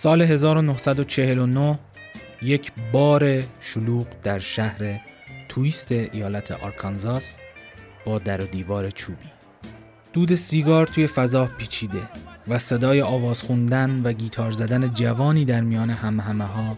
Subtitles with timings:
[0.00, 1.78] سال 1949
[2.42, 5.00] یک بار شلوغ در شهر
[5.48, 7.36] تویست ایالت آرکانزاس
[8.04, 9.30] با در و دیوار چوبی.
[10.12, 12.02] دود سیگار توی فضا پیچیده
[12.48, 16.76] و صدای آواز خوندن و گیتار زدن جوانی در میان همه ها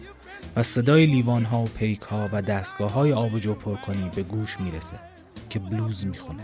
[0.55, 4.59] و صدای لیوان ها و پیک ها و دستگاه های آبجو پر کنی به گوش
[4.59, 4.99] می‌رسه
[5.49, 6.43] که بلوز می‌خونه.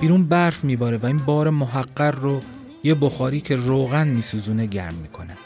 [0.00, 2.40] بیرون برف میباره و این بار محقر رو
[2.84, 5.36] یه بخاری که روغن میسوزونه گرم می‌کنه.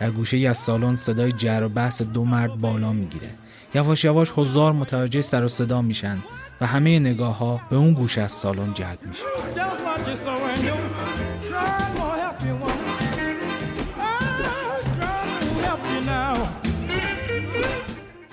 [0.00, 3.30] در گوشه ای از سالن صدای جر و بحث دو مرد بالا می‌گیره.
[3.74, 6.18] یواش یواش هزار متوجه سر و صدا میشن
[6.60, 9.22] و همه نگاه ها به اون گوشه از سالن جلب میشه.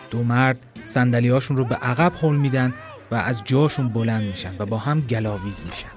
[0.09, 0.65] دو مرد
[1.31, 2.73] هاشون رو به عقب حل میدن
[3.11, 5.87] و از جاشون بلند میشن و با هم گلاویز میشن.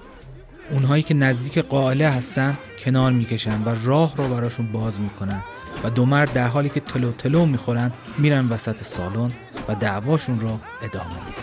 [0.70, 5.42] اونهایی که نزدیک قائله هستن کنار می‌کشن و راه رو براشون باز می‌کنن
[5.84, 9.30] و دو مرد در حالی که تلو تلو می‌خورن میرن وسط سالن
[9.68, 11.42] و دعواشون رو ادامه میدن.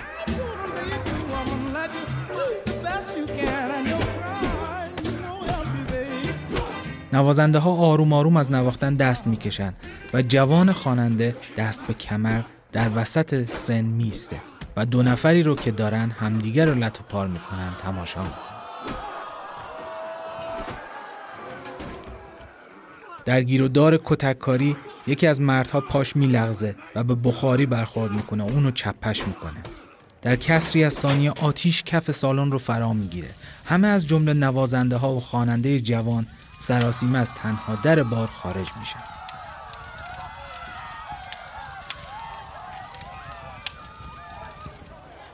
[7.13, 9.73] نوازنده ها آروم آروم از نواختن دست می‌کشن
[10.13, 14.35] و جوان خواننده دست به کمر در وسط سن میسته
[14.77, 18.45] و دو نفری رو که دارن همدیگر رو لط و پار می‌کنن تماشا می‌کنن.
[23.25, 28.43] در گیر و دار کتککاری یکی از مردها پاش میلغزه و به بخاری برخورد می‌کنه
[28.43, 29.59] و اونو چپش می‌کنه.
[30.21, 33.29] در کسری از ثانیه آتیش کف سالن رو فرا می‌گیره.
[33.65, 39.14] همه از جمله نوازنده ها و خواننده جوان سراسیمه از تنها در بار خارج میشن.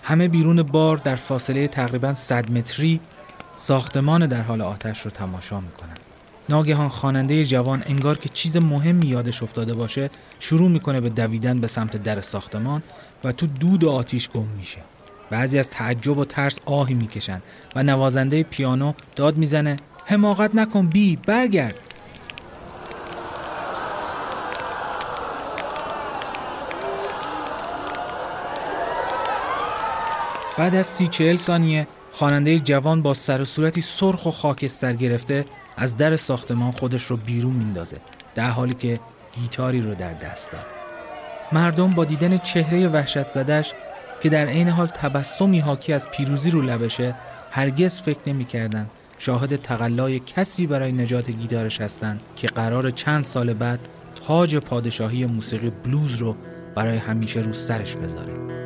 [0.03, 2.99] همه بیرون بار در فاصله تقریبا 100 متری
[3.55, 5.97] ساختمان در حال آتش رو تماشا می‌کنن
[6.49, 10.09] ناگهان خواننده جوان انگار که چیز مهمی یادش افتاده باشه
[10.39, 12.83] شروع می‌کنه به دویدن به سمت در ساختمان
[13.23, 14.77] و تو دود و آتیش گم میشه.
[15.29, 17.41] بعضی از تعجب و ترس آهی می‌کشن
[17.75, 21.75] و نوازنده پیانو داد می‌زنه حماقت نکن بی برگرد.
[30.61, 35.45] بعد از سی چهل ثانیه خواننده جوان با سر و صورتی سرخ و خاکستر گرفته
[35.77, 37.97] از در ساختمان خودش رو بیرون میندازه
[38.35, 38.99] در حالی که
[39.41, 40.65] گیتاری رو در دست داره
[41.51, 43.73] مردم با دیدن چهره وحشت زدش
[44.21, 47.15] که در عین حال تبسمی حاکی از پیروزی رو لبشه
[47.51, 53.79] هرگز فکر نمی‌کردند شاهد تقلای کسی برای نجات گیتارش هستند که قرار چند سال بعد
[54.27, 56.35] تاج پادشاهی موسیقی بلوز رو
[56.75, 58.60] برای همیشه رو سرش بذاره.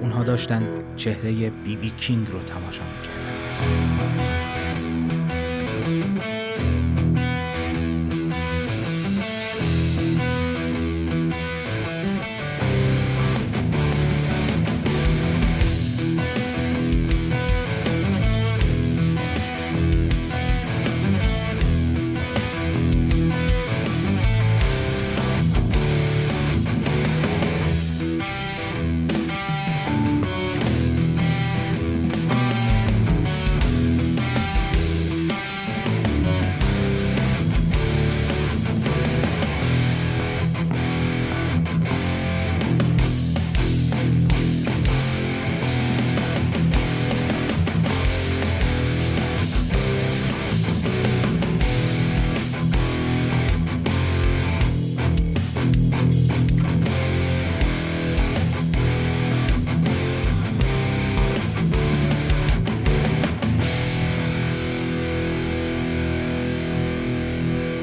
[0.00, 3.09] اونها داشتن چهره بی بی کینگ رو تماشا می‌کردن.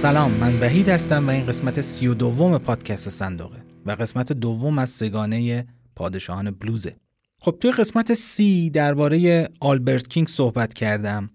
[0.07, 4.79] سلام من وحید هستم و این قسمت سی و دوم پادکست صندوقه و قسمت دوم
[4.79, 6.95] از سگانه پادشاهان بلوزه.
[7.41, 11.29] خب توی قسمت سی درباره آلبرت کینگ صحبت کردم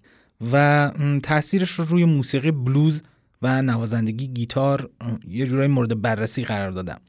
[0.53, 0.91] و
[1.23, 3.03] تاثیرش رو روی موسیقی بلوز
[3.43, 4.91] و نوازندگی گیتار
[5.29, 7.01] یه جورایی مورد بررسی قرار دادم.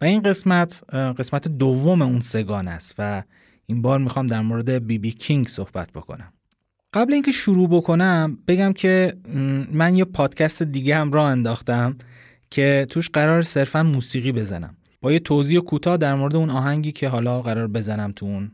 [0.00, 3.22] و این قسمت قسمت دوم اون سگان است و
[3.66, 6.32] این بار می‌خوام در مورد بی بی کینگ صحبت بکنم.
[6.94, 9.14] قبل اینکه شروع بکنم بگم که
[9.72, 11.96] من یه پادکست دیگه هم راه انداختم
[12.50, 14.76] که توش قرار صرفا موسیقی بزنم.
[15.00, 18.50] با یه توضیح کوتاه در مورد اون آهنگی که حالا قرار بزنم تو اون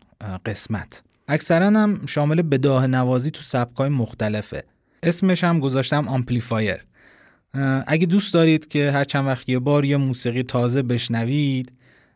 [0.47, 1.03] قسمت.
[1.29, 4.65] اکثرا هم شامل بداهه نوازی تو سبکای مختلفه.
[5.03, 6.85] اسمش هم گذاشتم Amplifier.
[7.87, 11.73] اگه دوست دارید که هر چند وقت یه بار یه موسیقی تازه بشنوید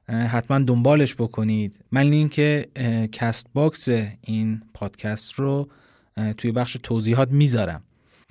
[0.09, 1.81] حتما دنبالش بکنید.
[1.93, 2.67] من لینک
[3.13, 3.89] Castbox
[4.21, 5.69] این پادکست رو
[6.37, 7.83] توی بخش توضیحات می‌ذارم.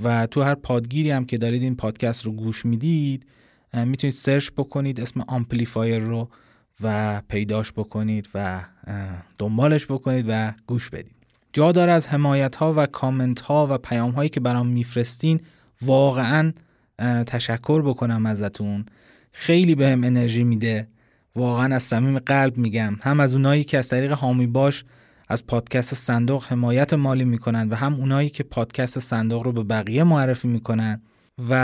[0.03, 3.25] و تو هر پادگیری هم که دارید این پادکست رو گوش می‌دید
[3.73, 6.29] می‌تونید سرچ بکنید اسم Amplifier رو
[6.83, 8.61] و پیداش بکنید و
[9.37, 11.15] دنبالش بکنید و گوش بدید.
[11.53, 15.39] جا داره از حمایت ها و کامنت ها و پیام هایی که برام میفرستین
[15.81, 16.53] واقعا
[17.27, 18.85] تشکر بکنم ازتون.
[19.31, 20.87] خیلی بهم به انرژی میده.
[21.35, 22.97] واقعا از صمیم قلب میگم.
[23.01, 24.85] هم از اونایی که از طریق حامی باش
[25.31, 30.03] از پادکست صندوق حمایت مالی می‌کنن و هم اونایی که پادکست صندوق رو به بقیه
[30.03, 31.01] معرفی می‌کنن
[31.49, 31.55] و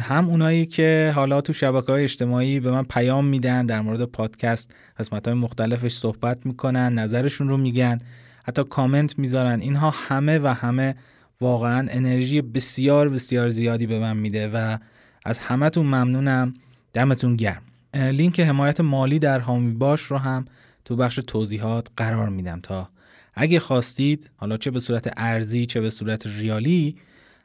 [0.00, 4.74] هم اونایی که حالا تو شبکه های اجتماعی به من پیام میدن در مورد پادکست
[4.98, 7.98] قسمت های مختلفش صحبت می‌کنن نظرشون رو میگن
[8.44, 10.94] حتی کامنت می‌ذارن اینها همه و همه
[11.40, 14.78] واقعا انرژی بسیار بسیار زیادی به من میده و
[15.24, 16.54] از همهتون ممنونم.
[16.92, 17.62] دمتون گرم.
[17.94, 20.44] لینک حمایت مالی در هامی باش رو هم
[20.84, 22.88] تو بخش توضیحات قرار میدم تا
[23.34, 26.96] اگه خواستید حالا چه به صورت ارزی چه به صورت ریالی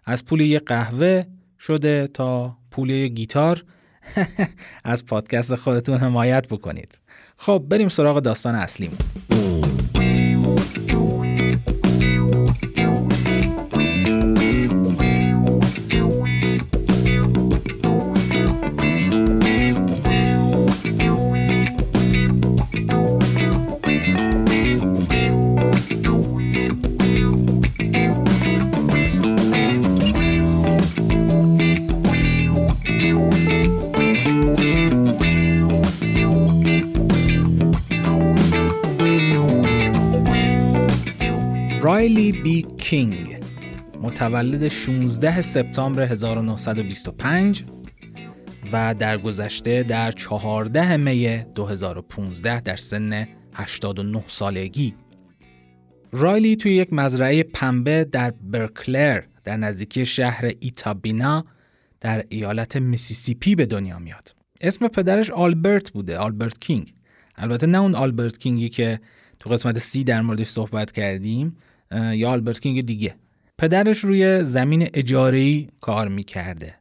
[0.05, 1.23] از پول یه قهوه
[1.59, 3.63] شده تا پول یه گیتار
[4.83, 6.99] از پادکست خودتون حمایت بکنید.
[7.37, 8.97] خب بریم سراغ داستان اصلیمون.
[41.97, 43.39] رایلی بی کینگ
[44.01, 47.63] متولد 16 سپتامبر 1925
[48.71, 54.95] و در گذشته در 14 می 2015 در سن 89 سالگی
[56.11, 61.45] رایلی توی یک مزرعه پنبه در برکلر در نزدیکی شهر ایتابینا
[61.99, 64.35] در ایالت میسیسیپی به دنیا میاد.
[64.61, 66.93] اسم پدرش آلبرت بوده، آلبرت کینگ.
[67.35, 68.99] البته نه اون آلبرت کینگی که
[69.39, 71.57] تو قسمت سی در موردش صحبت کردیم
[71.91, 73.15] یا آلبرت کینگ دیگه.
[73.57, 76.75] پدرش روی زمین اجاره‌ای کار می‌کرده.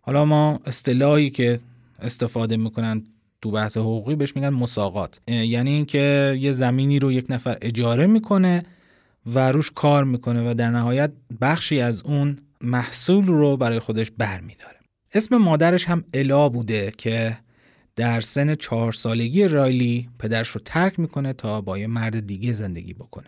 [0.00, 1.60] حالا ما اصطلاحی که
[1.98, 3.02] استفاده می‌کنن
[3.42, 5.20] تو بحث حقوقی بهش میگن مساقات.
[5.28, 8.62] یعنی اینکه یه زمینی رو یک نفر اجاره می‌کنه
[9.26, 14.76] و روش کار می‌کنه و در نهایت بخشی از اون محصول رو برای خودش برمیداره.
[15.14, 17.38] اسم مادرش هم الا بوده که
[17.96, 22.94] در سن چهار سالگی رایلی پدرش رو ترک می‌کنه تا با یه مرد دیگه زندگی
[22.94, 23.26] بکنه.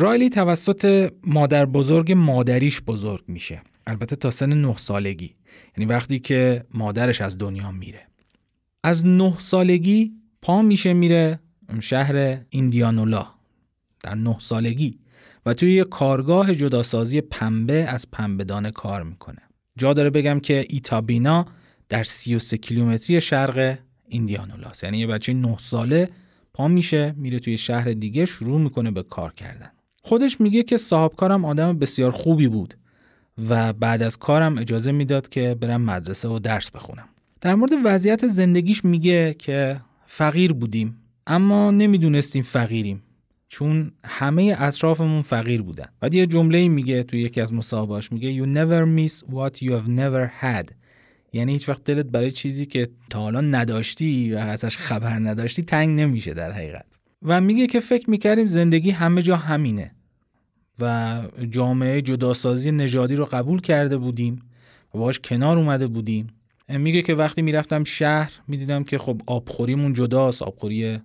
[0.00, 3.62] رایلی توسط مادر بزرگ مادریش بزرگ میشه.
[3.86, 5.34] البته تا سن نه سالگی.
[5.76, 8.06] یعنی وقتی که مادرش از دنیا میره.
[8.84, 10.12] از نه سالگی
[10.42, 11.40] پا میشه میره
[11.80, 13.26] شهر ایندیانولا.
[14.02, 14.98] در نه سالگی.
[15.46, 19.42] و توی یه کارگاه جداسازی پنبه از پنبهدان کار می‌کنه.
[19.78, 21.46] جا داره بگم که ایتابینا
[21.88, 23.78] در 33 کیلومتری شرق
[24.08, 24.84] ایندیانولاست.
[24.84, 26.08] یعنی یه بچه نه ساله
[26.54, 29.70] پا میشه میره توی شهر دیگه شروع می‌کنه به کار کردن.
[30.08, 32.74] خودش میگه که صاحب کارم آدم بسیار خوبی بود
[33.48, 37.08] و بعد از کارم اجازه می‌داد که برم مدرسه و درس بخونم.
[37.40, 43.02] در مورد وضعیت زندگیش میگه که فقیر بودیم اما نمی‌دونستیم فقیریم
[43.48, 45.86] چون همه اطرافمون فقیر بودن.
[46.00, 49.88] بعد یه جمله میگه توی یکی از مصاحبهاش میگه you never miss what you have
[49.88, 50.72] never had
[51.32, 56.00] یعنی هیچ وقت دلت برای چیزی که تا حالا نداشتی و ازش خبر نداشتی تنگ
[56.00, 56.86] نمیشه در حقیقت
[57.22, 59.94] و میگه که فکر می‌کردیم زندگی همه جا همینه
[60.80, 64.42] و جامعه جداسازی نژادی رو قبول کرده بودیم
[64.94, 66.26] و باش کنار اومده بودیم.
[66.68, 70.98] میگه که وقتی می‌رفتم شهر می‌دیدم که خب آبخوریمون جداست آبخوری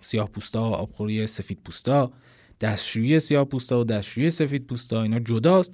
[0.00, 2.12] سیاه پوستا آبخوری سفید پوستا
[2.60, 5.72] دستشویی سیاه پوستا و دستشویی سفید پوستا اینا جداست.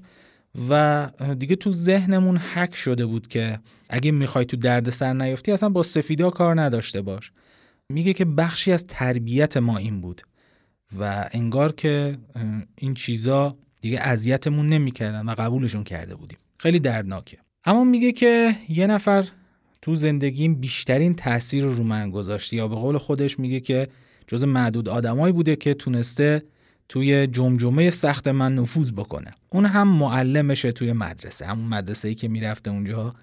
[0.71, 3.59] و دیگه تو ذهنمون حک شده بود که
[3.89, 7.33] اگه می‌خوای تو درد سر نیفتی اصلا با سفیدا کار نداشته باش.
[7.89, 10.23] میگه که بخشی از تربیت ما این بود.
[10.99, 12.19] و انگار که
[12.77, 16.39] این چیزا دیگه اذیتمون نمی‌کردن و قبولشون کرده بودیم.
[16.59, 17.39] خیلی دردناکه.
[17.65, 19.25] اما میگه که یه نفر
[19.83, 23.89] تو زندگیم بیشترین تاثیر رو من گذاشته یا به قول خودش میگه که
[24.27, 26.43] جز معدود آدمایی بوده که تونسته
[26.89, 29.31] توی جمجمه سخت من نفوذ بکنه.
[29.49, 33.15] اون هم معلمشه توی مدرسه همون مدرسه ای که می‌رفته اونجا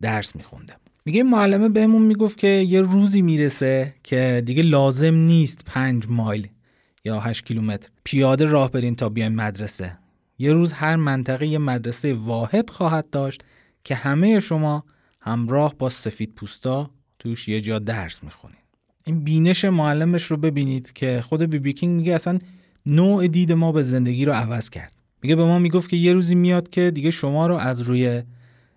[0.00, 0.74] درس میخونده.
[1.04, 6.48] میگه معلمه بهمون می‌گفت که یه روزی می‌رسه که دیگه لازم نیست پنج مایل
[7.04, 7.88] یا 8 کیلومتر.
[8.04, 9.98] پیاده راه برین تا بیاین مدرسه.
[10.38, 13.44] یه روز هر منطقه یه مدرسه واحد خواهد داشت
[13.84, 14.84] که همه شما
[15.20, 18.56] همراه با سفید پوستا توش یه جا درس می‌خونین.
[19.04, 22.38] این بینش معلمش رو ببینید که خود بیبی کینگ میگه اصلا
[22.86, 24.94] نوع دید ما به زندگی رو عوض کرد.
[25.22, 28.22] میگه به ما می‌گفت که یه روزی میاد که دیگه شما رو از روی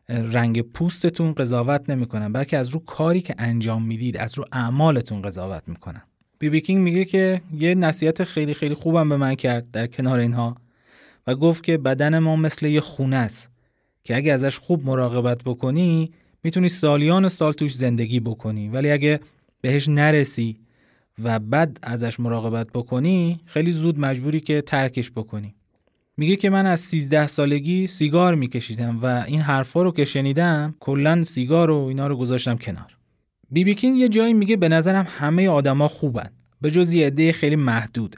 [0.09, 5.63] رنگ پوستتون قضاوت نمی‌کنن بلکه از رو کاری که انجام می‌دید از رو اعمالتون قضاوت
[5.67, 6.01] می‌کنن.
[6.45, 10.55] بیبی کینگ میگه که یه نصیحت خیلی خیلی خوبم به من کرد در کنار اینها
[11.27, 13.49] و گفت که بدن ما مثل یه خونه است
[14.03, 16.11] که اگه ازش خوب مراقبت بکنی
[16.43, 18.69] می‌تونی سالیان سال توش زندگی بکنی.
[18.69, 19.19] ولی اگه
[19.61, 20.59] بهش نرسی
[21.23, 25.55] و بد ازش مراقبت بکنی خیلی زود مجبوری که ترکش بکنی.
[26.17, 31.23] میگه که من از 13 سالگی سیگار میکشیدم و این حرفا رو که شنیدم کلا
[31.23, 32.94] سیگار و اینا رو گذاشتم کنار.
[33.51, 36.29] بیبی کینگ یه جایی میگه به نظرم همه آدما خوبن.
[36.61, 38.15] به جز یه عده خیلی محدود.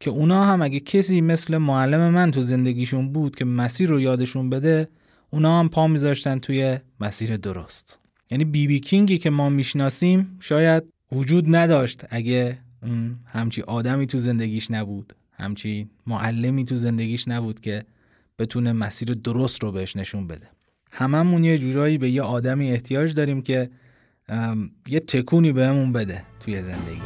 [0.00, 4.50] که اونا هم اگه کسی مثل معلم من تو زندگیشون بود که مسیر رو یادشون
[4.50, 4.88] بده
[5.30, 7.98] اونا هم پا میذاشتن توی مسیر درست.
[8.30, 12.58] یعنی بیبی بی کینگی که ما می‌شناسیم شاید وجود نداشت اگه
[13.26, 17.82] همچی آدمی تو زندگیش نبود همچی معلمی تو زندگیش نبود که
[18.38, 20.48] بتونه مسیر درست رو بهش نشون بده.
[20.92, 23.70] هممون یه جورایی به یه آدمی احتیاج داریم که
[24.88, 27.02] یه تکونی بهمون بده توی زندگی.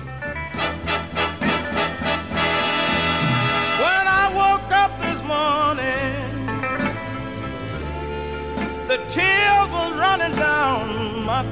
[11.27, 11.43] My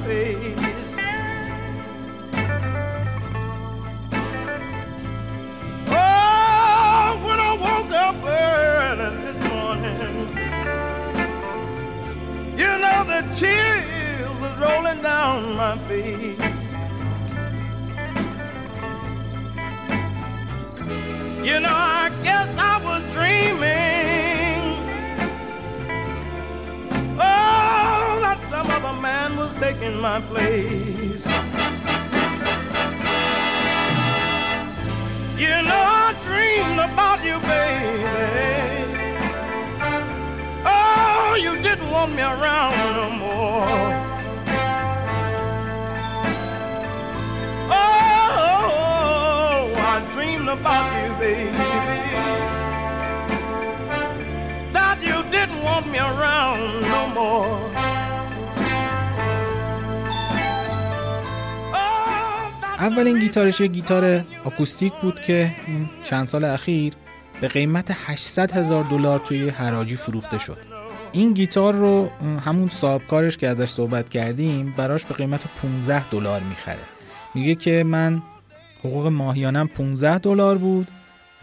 [14.65, 16.39] rolling down my face.
[21.47, 24.63] You know, I guess I was dreaming.
[27.19, 31.25] Oh, that some other man was taking my place.
[35.43, 38.95] You know, I dreamed about you, baby.
[40.65, 44.14] Oh, you didn't want me around no more.
[50.25, 51.71] Dreamed about you, baby.
[54.77, 56.61] That you didn't want me around
[56.93, 57.55] no more.
[62.79, 66.93] اولین گیتارش گیتار آکوستیک بود که این چند سال اخیر
[67.41, 70.57] به قیمت 800 هزار دلار توی حراجی فروخته شد
[71.11, 72.09] این گیتار رو
[72.45, 76.79] همون صاحبکارش که ازش صحبت کردیم براش به قیمت 15 دلار می‌خره
[77.35, 78.21] میگه که من
[78.79, 80.87] حقوق ماهیانم 15 دلار بود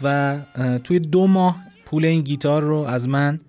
[0.01, 0.37] و
[0.83, 3.39] توی دو ماه پول این گیتار رو از من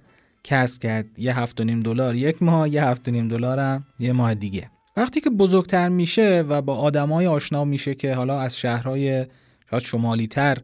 [0.44, 1.06] کسب کرد.
[1.18, 4.70] یه هفت و نیم دلار یک ماه یه هفت و نیم دلارم یه ماه دیگه.
[4.96, 9.26] وقتی که بزرگتر میشه و با آدمای آشنا میشه که حالا از شهرهای
[9.82, 10.58] شمالی تر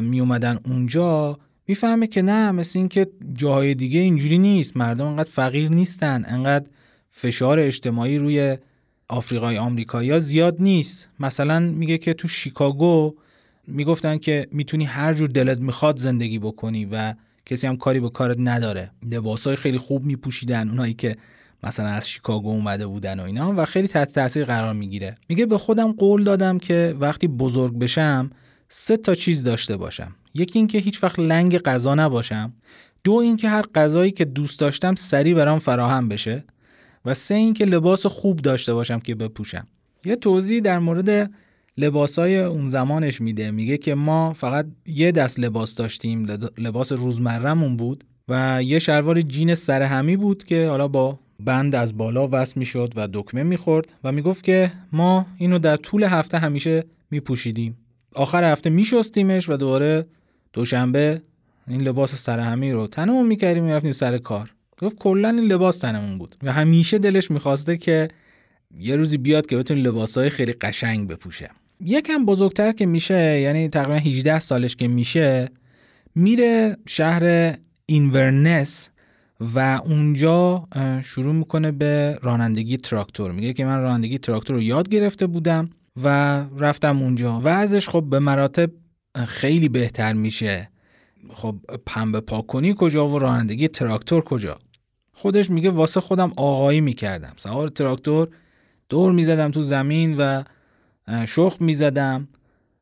[0.00, 1.38] می اومدن اونجا
[1.68, 4.76] می‌فهمه که نه مثل این که جاهای دیگه اینجوری نیست.
[4.76, 6.66] مردم انقدر فقیر نیستن انقدر
[7.08, 8.58] فشار اجتماعی روی
[9.08, 11.08] آفریقای آمریکایی زیاد نیست.
[11.20, 13.14] مثلا میگه که تو شیکاگو
[13.66, 17.14] می‌گفتن که می‌تونی هر جور دلت می‌خواد زندگی بکنی و
[17.46, 18.90] کسی هم کاری به کارت نداره.
[19.10, 21.16] لباسای خیلی خوب میپوشیدن اونایی که
[21.62, 25.16] مثلا از شیکاگو اومده بودن و اینا و خیلی تحت تاثیر قرار می‌گیره.
[25.28, 28.30] میگه به خودم قول دادم که وقتی بزرگ بشم
[28.68, 30.14] سه تا چیز داشته باشم.
[30.34, 32.52] یکی اینکه هیچ وقت لنگ غذا نباشم.
[33.04, 36.44] دو اینکه هر غذایی که دوست داشتم سریع برام فراهم بشه.
[37.04, 39.66] و سه اینکه لباس خوب داشته باشم که بپوشم.
[40.04, 41.30] یه توضیح در مورد
[41.76, 43.50] لباسای اون زمانش میده.
[43.50, 46.26] میگه که ما فقط یه دست لباس داشتیم
[46.58, 52.28] لباس روزمرهمون بود و یه شلوار جین سرهمی بود که حالا با بند از بالا
[52.32, 57.76] وصل می‌شد و دکمه می‌خورد و می‌گفت که ما اینو در طول هفته همیشه میپوشیدیم.
[58.14, 60.06] آخر هفته میشستیمش و دوباره
[60.52, 61.22] دوشنبه
[61.68, 64.54] این لباس سرهمی رو تنمون می‌کردیم می‌رفتیم سر کار.
[64.82, 66.36] گفت کلا این لباس تنمون بود.
[66.42, 68.08] و همیشه دلش می‌خواسته که
[68.78, 71.50] یه روزی بیاد که بتونه لباسهای خیلی قشنگ بپوشه.
[71.80, 75.48] یکم بزرگتر که میشه یعنی تقریبا 18 سالش که میشه
[76.14, 77.54] میره شهر
[77.86, 78.90] اینورنس
[79.40, 80.68] و اونجا
[81.04, 83.32] شروع می‌کنه به رانندگی تراکتور.
[83.32, 85.70] میگه که من رانندگی تراکتور رو یاد گرفته بودم
[86.04, 86.08] و
[86.58, 87.40] رفتم اونجا.
[87.40, 88.70] و ازش خب به مراتب
[89.26, 90.68] خیلی بهتر میشه.
[91.32, 91.56] خب
[91.86, 94.58] پنبه پاک کنی کجا و رانندگی تراکتور کجا؟
[95.18, 97.32] خودش میگه واسه خودم آقایی می‌کردم.
[97.36, 98.28] سوار تراکتور
[98.88, 100.42] دور می‌زدم تو زمین و
[101.26, 102.28] شخ می‌زدم.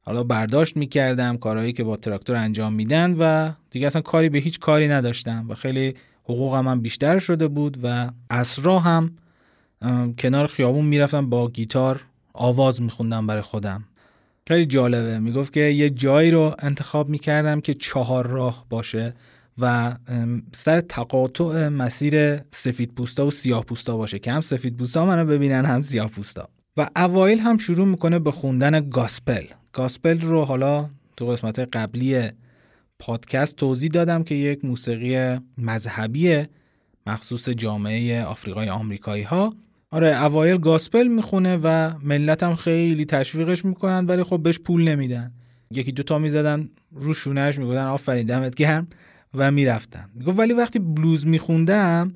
[0.00, 4.58] حالا برداشت می‌کردم کارهایی که با تراکتور انجام میدن و دیگه اصلا کاری به هیچ
[4.58, 9.12] کاری نداشتم و خیلی حقوقم هم بیشتر شده بود و اسرا هم
[10.18, 12.00] کنار خیابون می‌رفتم با گیتار
[12.32, 13.84] آواز میخوندم برای خودم.
[14.48, 15.18] خیلی جالبه.
[15.18, 19.14] می‌گفت که یه جایی رو انتخاب می‌کردم که چهار راه باشه.
[19.58, 19.96] و
[20.52, 25.64] سر تقاطع مسیر سفید پوستا و سیاه پوستا باشه که هم سفید پوستا منو ببینن
[25.64, 29.44] هم سیاه پوستا و اوایل هم شروع می‌کنه به خوندن گاسپل.
[29.72, 32.30] گاسپل رو حالا تو قسمت قبلی
[32.98, 36.44] پادکست توضیح دادم که یک موسیقی مذهبی
[37.06, 39.54] مخصوص جامعه آفریقای آمریکایی ها
[39.90, 45.32] آره اوایل گاسپل می‌خونه و ملت خیلی تشویقش می‌کنن ولی خب بهش پول نمیدن.
[45.70, 48.88] یکی دوتا می‌زدن رو شونهش آفرین دمت گرم.
[49.36, 52.12] و می‌رفتن می‌گفت ولی وقتی بلوز میخوندم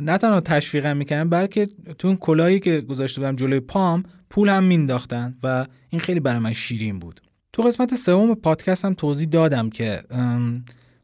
[0.00, 4.64] نه تنها تشویقم می‌کردن بلکه تو اون کلاهی که گذاشته بودم جلوی پام پول هم
[4.64, 7.20] مینداختن و این خیلی برای من شیرین بود.
[7.52, 10.02] تو قسمت سوم پادکست هم توضیح دادم که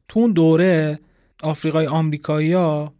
[0.09, 0.99] تو اون دوره
[1.43, 2.95] آفریقای آمریکایی ها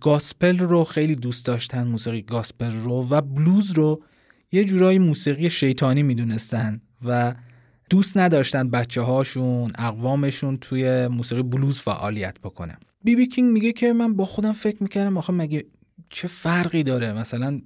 [0.00, 4.02] گاسپل رو خیلی دوست داشتن موسیقی گاسپل رو و بلوز رو
[4.52, 7.34] یه جورایی موسیقی شیطانی می‌دونستن و
[7.90, 12.78] دوست نداشتن بچه هاشون اقوامشون توی موسیقی بلوز فعالیت بکنه.
[13.04, 15.64] بی بی کینگ میگه که من با خودم فکر می‌کردم آخه مگه
[16.10, 17.60] چه فرقی داره؟ مثلا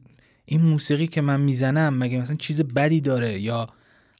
[0.45, 3.69] این موسیقی که من می‌زنم مگه مثلا چیز بدی داره؟ یا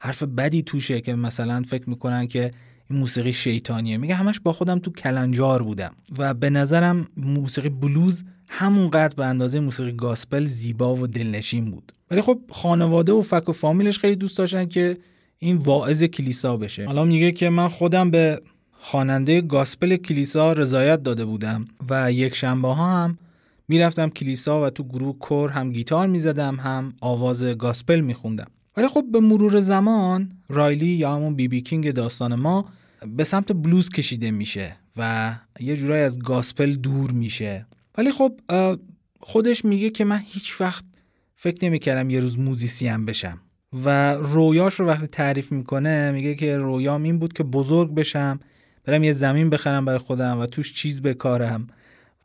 [0.01, 2.51] حرف بدی توشه که مثلا فکر می‌کنن که
[2.91, 3.97] این موسیقی شیطانیه.
[3.97, 5.95] میگه همش با خودم تو کلنجار بودم.
[6.19, 11.93] و به نظرم موسیقی بلوز همونقدر به اندازه موسیقی گاسپل زیبا و دلنشین بود.
[12.11, 14.99] ولی خب خانواده و فک و فامیلش خیلی دوست داشتن که
[15.43, 16.87] این واعظ کلیسا بشه.
[16.87, 18.41] حالا میگه که من خودم به
[18.73, 23.19] خواننده گاسپل کلیسا رضایت داده بودم و یک شنبه ها هم
[23.69, 28.47] می‌رفتم کلیسا و تو گروه کور هم گیتار می‌زدم هم آواز گاسپل میخوندم.
[28.77, 32.69] ولی خب به مرور زمان رایلی یا همون بی بی کینگ داستان ما
[33.17, 37.67] به سمت بلوز کشیده میشه و یه جورایی از گاسپل دور میشه.
[37.99, 38.41] ولی خب
[39.21, 40.85] خودش میگه که من هیچ وقت
[41.35, 43.41] فکر نمی‌کردم یه روز موزیسین بشم.
[43.73, 48.41] و رویاش رو وقتی تعریف می‌کنه میگه که رویام این بود که بزرگ بشم
[48.85, 51.67] برم یه زمین بخرم برای خودم و توش چیز بکارم.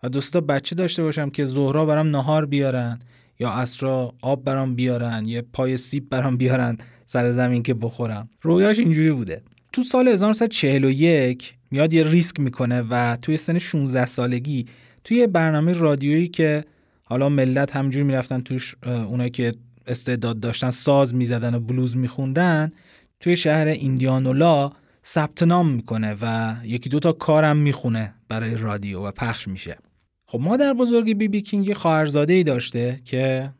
[0.03, 2.99] و دوستا بچه داشته باشم که ظهرا برام نهار بیارن
[3.39, 8.29] یا اسرا آب برام بیارن یه پای سیب برام بیارن سر زمین که بخورم.
[8.41, 9.41] رویاش اینجوری بوده.
[9.73, 14.65] تو سال 1941 میاد یه ریسک می‌کنه و توی سن 16 سالگی
[15.03, 16.63] توی برنامه رادیویی که
[17.03, 19.53] حالا ملت همجوری می‌رفتن توش اونایی که
[19.87, 22.71] استعداد داشتن ساز می‌زدن و بلوز میخوندن
[23.19, 24.71] توی شهر ایندیانولا
[25.05, 29.77] ثبت نام می‌کنه و یکی دوتا کارم می‌خونه برای رادیو و پخش میشه.
[30.25, 33.51] خب مادر بزرگ بی بی کینگ خواهرزاده ای داشته که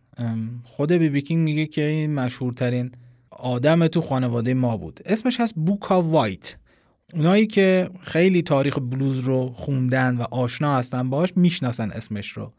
[0.64, 2.92] خود بی بی کینگ میگه که این مشهورترین
[3.30, 5.00] آدم تو خانواده ما بود.
[5.06, 6.58] اسمش هست بوکا وایت.
[7.14, 12.54] اونایی که خیلی تاریخ بلوز رو خوندن و آشنا هستن باش می‌شناسن اسمش رو.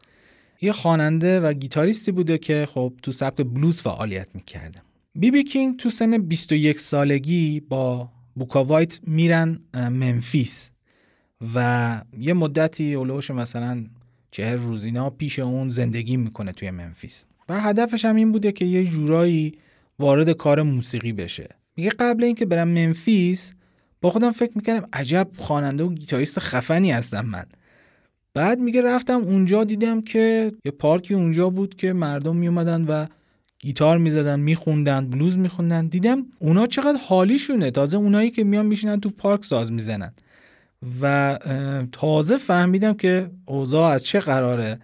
[0.61, 4.81] یه خواننده و گیتاریستی بوده که خب تو سبک بلوز فعالیت می‌کرده.
[5.15, 10.71] بی بی کینگ تو سن 21 سالگی با بوکا وایت میرن منفیس
[11.55, 13.85] و یه مدتی اولوش مثلا
[14.31, 17.25] چهر روزینا پیش اون زندگی می‌کنه توی منفیس.
[17.49, 19.57] و هدفش هم این بوده که یه جورایی
[19.99, 21.49] وارد کار موسیقی بشه.
[21.75, 23.53] میگه قبل اینکه برم منفیس
[24.01, 27.45] با خودم فکر می‌کردم عجب خواننده و گیتاریست خفنی هستم من.
[28.33, 33.05] بعد میگه رفتم اونجا دیدم که یه پارکی اونجا بود که مردم میومدن و
[33.59, 35.87] گیتار می‌زدن میخوندن بلوز میخوندن.
[35.87, 37.71] دیدم اونا چقدر حالیشونه.
[37.71, 40.13] تازه اونایی که میان میشینن تو پارک ساز می‌زنن.
[41.01, 41.37] و
[41.91, 44.79] تازه فهمیدم که اوضاع از چه قراره.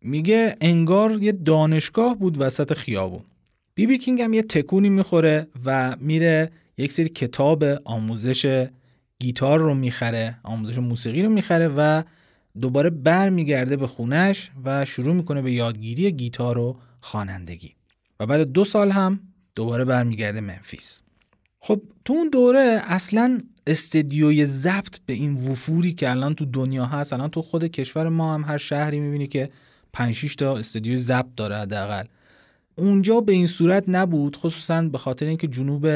[0.00, 3.22] میگه انگار یه دانشگاه بود وسط خیابون.
[3.74, 8.66] بی بی کینگ هم یه تکونی می‌خوره و میره یک سری کتاب آموزش
[9.20, 12.02] گیتار رو می‌خره آموزش موسیقی رو می‌خره و
[12.60, 17.74] دوباره برمیگرده به خونش و شروع می‌کنه به یادگیری گیتار و خوانندگی.
[18.20, 19.20] و بعد دو سال هم
[19.54, 21.00] دوباره برمیگرده منفیس.
[21.58, 27.12] خب تو اون دوره اصلا استدیوی ضبط به این وفوری که الان تو دنیا هست
[27.12, 29.50] الان تو خود کشور ما هم هر شهری می‌بینی که
[29.92, 32.04] 5 تا استدیوی ضبط داره حداقل.
[32.76, 35.86] اونجا به این صورت نبود خصوصا به خاطر اینکه جنوب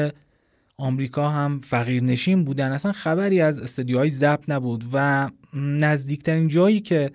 [0.77, 2.71] آمریکا هم فقیر نشین بودن.
[2.71, 7.11] اصلا خبری از استدیوهای ضبط نبود و نزدیکترین جایی که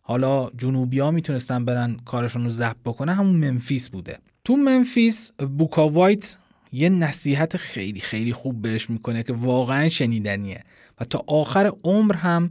[0.00, 4.18] حالا جنوبی ها می‌تونستن برن کارشون رو ضبط بکنه همون منفیس بوده.
[4.44, 6.36] تو منفیس بوکا وایت
[6.72, 10.64] یه نصیحت خیلی خیلی خوب بهش می‌کنه که واقعا شنیدنیه
[11.00, 12.50] و تا آخر عمر هم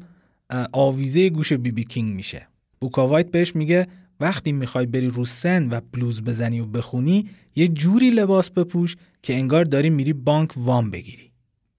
[0.71, 2.47] آویزه گوش بی بی کینگ میشه.
[2.79, 3.87] بوکا وایت بهش میگه
[4.19, 9.35] وقتی می‌خوای بری رو سن و بلوز بزنی و بخونی یه جوری لباس بپوش که
[9.35, 11.31] انگار داری میری بانک وام بگیری.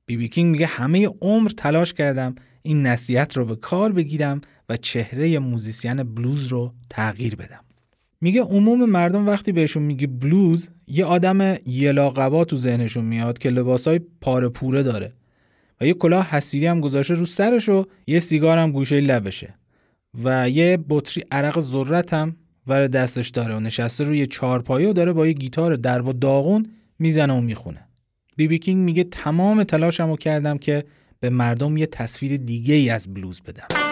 [0.06, 2.34] بی بی کینگ میگه همه عمر تلاش کردم
[2.66, 7.60] این نصیحت رو به کار بگیرم و چهره musician بلوز رو تغییر بدم.
[8.20, 14.00] میگه عموم مردم وقتی بهشون میگه بلوز یه آدم یلاقبا تو ذهنشون میاد که لباسای
[14.20, 15.12] پاره پوره داره
[15.80, 19.54] و یه کلاه حسیری هم گذاشته رو سرش و یه سیگار هم گوشه لبشه
[20.24, 25.12] و یه بطری عرق ذرت هم ور دستش داره و نشسته روی چارپایه و داره
[25.12, 26.66] با یه گیتار درب و داغون
[26.98, 27.88] می‌زنه و می‌خونه.
[28.36, 30.84] بی بی کینگ میگه تمام تلاشمو کردم که
[31.24, 33.83] به مردم یه تصویر دیگه ای از بلوز بدم.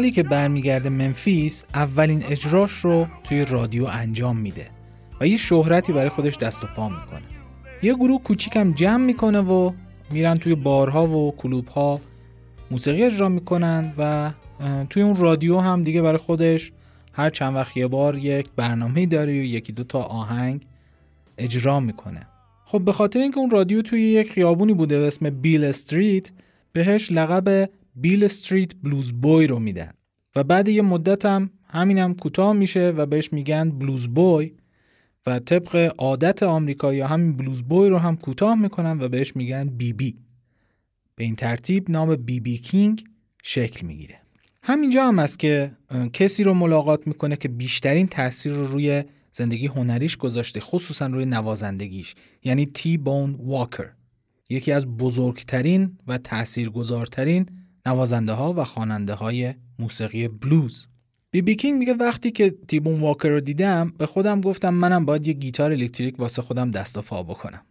[0.00, 4.66] سالی که برمیگرده منفیس اولین اجراش رو توی رادیو انجام میده
[5.20, 7.22] و یه شهرتی برای خودش دست و پا می‌کنه.
[7.82, 9.72] یه گروه کوچیکم جمع می‌کنه و
[10.10, 12.00] میرن توی بارها و کلوبها
[12.70, 14.30] موسیقی اجرا می‌کنن و
[14.90, 16.72] توی اون رادیو هم دیگه برای خودش
[17.12, 20.66] هر چند وقت یه بار یک برنامه داره و یکی دو تا آهنگ
[21.38, 22.26] اجرا می‌کنه.
[22.64, 26.30] خب به خاطر اینکه اون رادیو توی یک خیابونی بوده به اسم بیل استریت
[26.72, 29.92] بهش لقب بیل استریت بلوز بوی رو میدن.
[30.36, 34.52] و بعد یه مدت هم همینم کوتاه میشه و بهش میگن بلوز بوی
[35.26, 39.92] و طبق عادت آمریکایی همین بلوز بوی رو هم کوتاه می‌کنن و بهش میگن بی
[39.92, 40.18] بی
[41.14, 43.04] به این ترتیب نام بی بی کینگ
[43.42, 44.16] شکل می‌گیره.
[44.62, 45.72] همینجا هم است که
[46.12, 52.14] کسی رو ملاقات می‌کنه که بیشترین تاثیر رو روی زندگی هنریش گذاشته خصوصا روی نوازندگیش
[52.44, 53.90] یعنی تی بون واکر
[54.50, 57.46] یکی از بزرگترین و تاثیرگذارترین
[57.86, 60.86] نوازنده ها و خواننده های موسیقی بلوز
[61.30, 65.26] بی بی کینگ میگه وقتی که تیبون واکر رو دیدم به خودم گفتم منم باید
[65.26, 67.62] یه گیتار الکتریک واسه خودم دست و پا بکنم.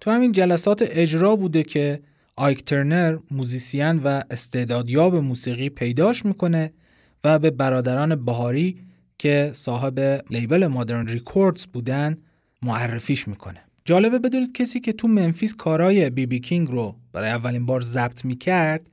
[0.00, 2.00] تو همین جلسات اجرا بوده که
[2.36, 6.72] آیک ترنر musician و استعدادیاب موسیقی پیداش می‌کنه
[7.24, 8.78] و به برادران بیهاری
[9.18, 12.16] که صاحب label Modern Records بودن
[12.62, 13.60] معرفیش می‌کنه.
[13.84, 18.24] جالبه بدونید کسی که تو ممفیس کارای بی بی کینگ رو برای اولین بار ضبط
[18.24, 18.90] می‌کرد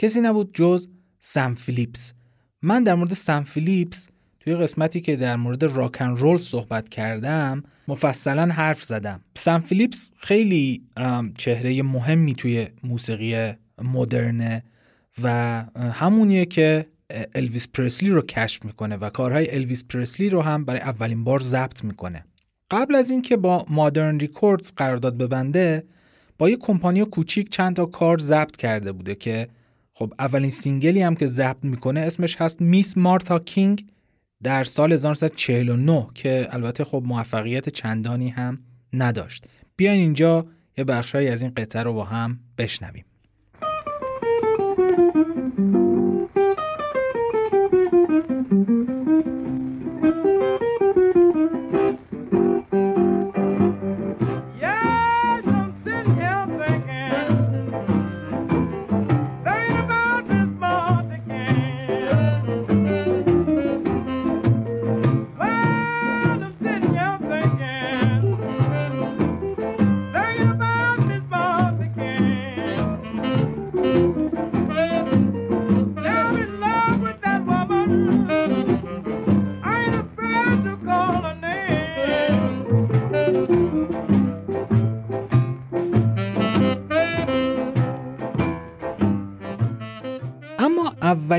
[0.00, 2.12] کسی نبود جز سم فیلیپس.
[2.62, 4.08] من در مورد سم فیلیپس
[4.40, 9.20] توی قسمتی که در مورد راک ان رول صحبت کردم مفصلا حرف زدم.
[9.36, 10.82] سم فیلیپس خیلی
[11.38, 14.64] چهره مهمی توی موسیقی مدرنه
[15.22, 15.28] و
[15.76, 16.86] همونیه که
[17.34, 21.84] الویس پرسلی رو کشف می‌کنه و کارهای الویس پرسلی رو هم برای اولین بار ضبط
[21.84, 22.24] می‌کنه.
[22.70, 25.84] قبل از اینکه با Modern Records قرارداد ببنده
[26.38, 29.48] با یه کمپانی کوچیک چند تا کار ضبط کرده بوده که
[30.00, 33.86] خب اولین single ی هم که ضبط می‌کنه اسمش هست Miss Martha King
[34.42, 38.58] در سال 1949 که البته خب موفقیت چندانی هم
[38.92, 39.44] نداشت.
[39.76, 40.46] بیاین اینجا
[40.78, 43.04] یه بخشهایی از این قطعه رو با هم بشنویم.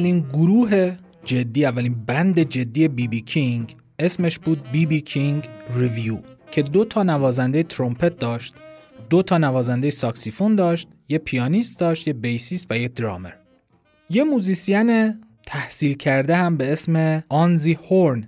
[0.01, 6.17] اولین گروه جدی اولین band جدی بی بی کینگ اسمش بود بی بی کینگ Review
[6.51, 8.53] که دو تا نوازنده ترومپت داشت
[9.09, 13.31] دو تا نوازنده ساکسیفون داشت یه پیانیست داشت یه bassist و یه درامر.
[14.09, 18.27] یه musician تحصیل کرده هم به اسم آنزی هورن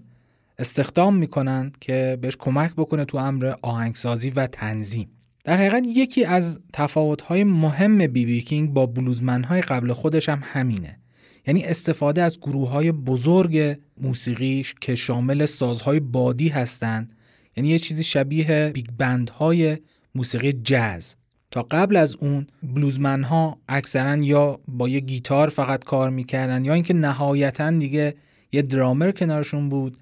[0.59, 5.09] استخدام می‌کنن که بهش کمک بکنه تو امر آهنگسازی و تنظیم.
[5.43, 10.39] در حقیقت یکی از تفاوت‌های مهم بی بی کینگ با bluesman های قبل خودش هم
[10.43, 10.99] همینه.
[11.47, 17.15] یعنی استفاده از گروه های بزرگ موسیقیش که شامل سازهای بادی هستند.
[17.57, 19.77] یعنی یه چیزی شبیه big band های
[20.15, 21.15] موسیقی جاز.
[21.51, 26.73] تا قبل از اون bluesman ها اکثرا یا با یه گیتار فقط کار می‌کردن یا
[26.73, 28.15] اینکه نهایتا دیگه
[28.51, 29.97] یه درامر کنارشون بود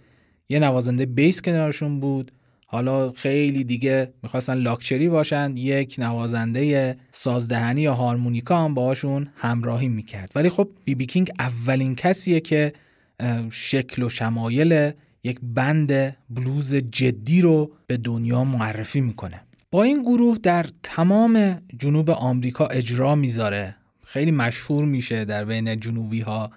[0.49, 2.32] یه نوازنده bass کنارشون بود.
[2.73, 10.31] حالا خیلی دیگه می‌خواستن لاکچری باشن یک نوازنده سازدهنی یا هارمونیکا هم باهاشون همراهی می‌کرد.
[10.36, 12.73] ولی خب بی بی کینگ اولین کسیه که
[13.51, 14.91] شکل و شمایل
[15.23, 19.41] یک بند بلوز جدی رو به دنیا معرفی می‌کنه.
[19.71, 23.75] با این گروه در تمام جنوب آمریکا اجرا می‌ذاره.
[24.05, 26.51] خیلی مشهور میشه در بین جنوبی ها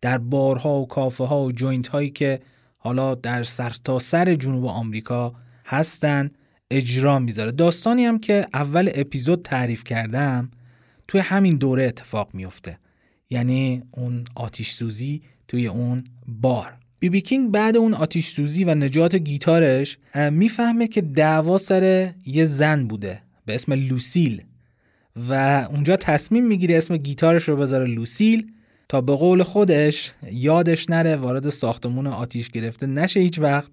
[0.00, 2.40] در بارها و کافه ها و جوینت هایی که
[2.78, 5.34] حالا در سرتاسر سر جنوب آمریکا
[5.66, 6.30] هستن
[6.70, 7.52] اجرا می‌ذاره.
[7.52, 10.50] داستانی هم که اول اپیزود تعریف کردم
[11.08, 12.78] توی همین دوره اتفاق میفته
[13.30, 16.72] یعنی اون آتیش سوزی توی اون بار.
[16.98, 22.44] بی بی کینگ بعد اون آتیش سوزی و نجات گیتارش می‌فهمه که دعوا سر یه
[22.44, 24.42] زن بوده به اسم لوسیل.
[25.28, 28.52] و اونجا تصمیم می‌گیره اسم گیتارش رو بذاره لوسیل
[28.88, 33.72] تا به قول خودش یادش نره وارد ساختمون آتیش گرفته نشه هیچ وقت.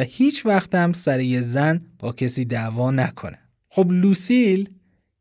[0.00, 3.38] و هیچ وقت هم سر یه زن با کسی دعوا نکنه.
[3.68, 4.68] خب لوسیل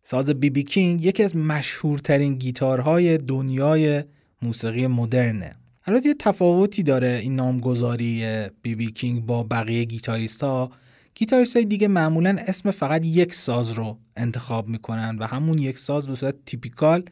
[0.03, 4.03] ساز بی بی کینگ یکی از مشهورترین گیتارهای دنیای
[4.41, 5.55] موسیقی مدرنه.
[5.85, 8.25] البته یه تفاوتی داره این نامگذاری
[8.61, 10.71] بی بی کینگ با بقیه گیتاریست ها
[11.15, 16.07] گیتاریست های دیگه معمولا اسم فقط یک ساز رو انتخاب می‌کنن و همون یک ساز
[16.07, 17.03] به صورت typical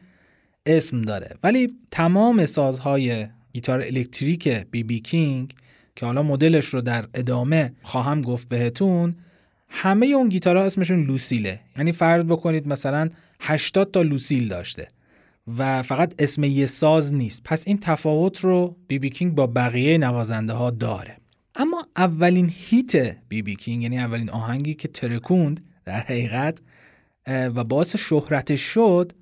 [0.66, 1.36] اسم داره.
[1.42, 5.54] ولی تمام سازهای گیتار الکتریک بی بی کینگ
[5.98, 9.16] که حالا مدلش رو در ادامه خواهم گفت بهتون
[9.68, 11.60] همه اون گیتارها اسمشون لوسیله.
[11.76, 14.88] یعنی فرض بکنید مثلا 80 تا لوسیل داشته
[15.58, 17.42] و فقط اسم یه ساز نیست.
[17.44, 21.16] پس این تفاوت رو بی بی کینگ با بقیه نوازنده ها داره.
[21.54, 26.58] اما اولین هیت بی بی کینگ یعنی اولین آهنگی که ترکوند در حقیقت
[27.26, 29.12] و باعث شهرتش شد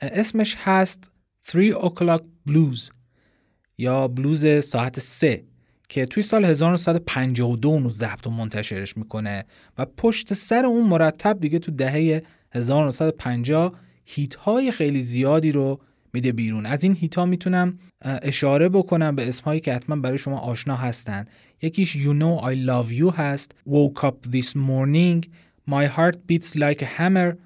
[0.00, 2.90] اسمش هست 3 o'clock blues
[3.78, 5.51] یا بلوز ساعت 3
[5.92, 9.44] که توی سال 1952 اونو ضبط و منتشرش می‌کنه
[9.78, 13.72] و پشت سر اون مرتب دیگه تو دهه 1950
[14.04, 15.80] هیت های خیلی زیادی رو
[16.12, 16.66] میده بیرون.
[16.66, 21.26] از این هیت ها می‌تونم اشاره بکنم به اسمهایی که حتما برای شما آشنا هستن.
[21.62, 23.54] یکیش You Know I Love You هست.
[23.68, 25.26] Woke Up This Morning.
[25.70, 27.36] My Heart Beats Like a Hammer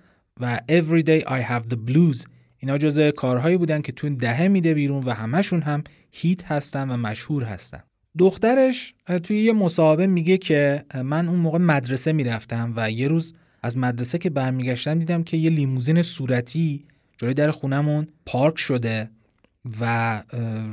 [0.41, 2.27] و Every Day I Have the Blues.
[2.59, 6.97] اینا جزء کارهایی بودن که تو دهه میده بیرون و همشون هم هیت هستن و
[6.97, 7.83] مشهور هستن.
[8.19, 13.79] دخترش توی یه مصاحبه میگه که من اون موقع مدرسه می‌رفتم و یه روز از
[13.79, 16.85] مدرسه که برمیگشتم دیدم که یه لیموزین صورتی
[17.19, 19.11] جلوی در خونمون پارک شده
[19.81, 20.23] و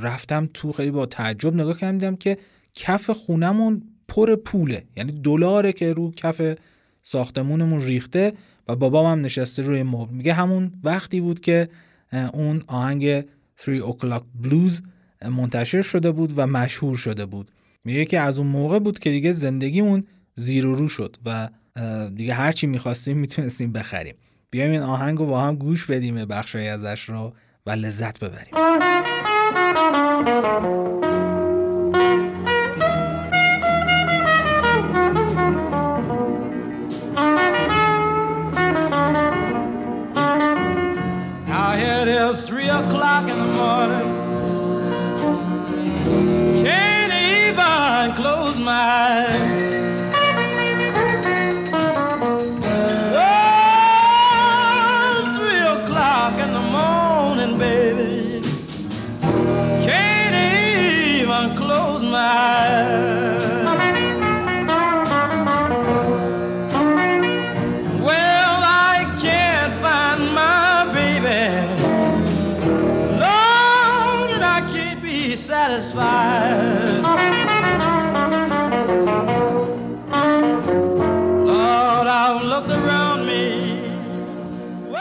[0.00, 2.38] رفتم تو خیلی با تعجب نگاه کردم دیدم که
[2.74, 4.84] کف خونمون پر پوله.
[4.96, 6.56] یعنی دلاره که رو کف
[7.02, 8.32] ساختمونمون ریخته
[8.68, 10.14] و بابام هم نشسته روی مبل.
[10.14, 11.68] میگه همون وقتی بود که
[12.32, 13.24] اون آهنگ
[13.56, 14.72] 3 o'clock blues
[15.28, 17.50] منتشر شده بود و مشهور شده بود.
[17.84, 21.48] میگه که از اون موقع بود که دیگه زندگیمون زیر و رو شد و
[22.16, 24.14] دیگه هرچی می‌خواستیم می‌تونستیم بخریم.
[24.50, 27.32] بیایم این آهنگ رو با هم گوش بدیم بخشای ازش رو
[27.66, 28.54] و لذت ببریم.
[42.74, 44.03] O'clock in the morning.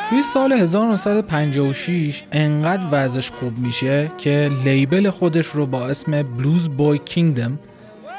[0.09, 6.97] توی سال 1956 انقدر وضعش خوب میشه که لیبل خودش رو با اسم بلوز بوی
[6.97, 7.59] کینگدم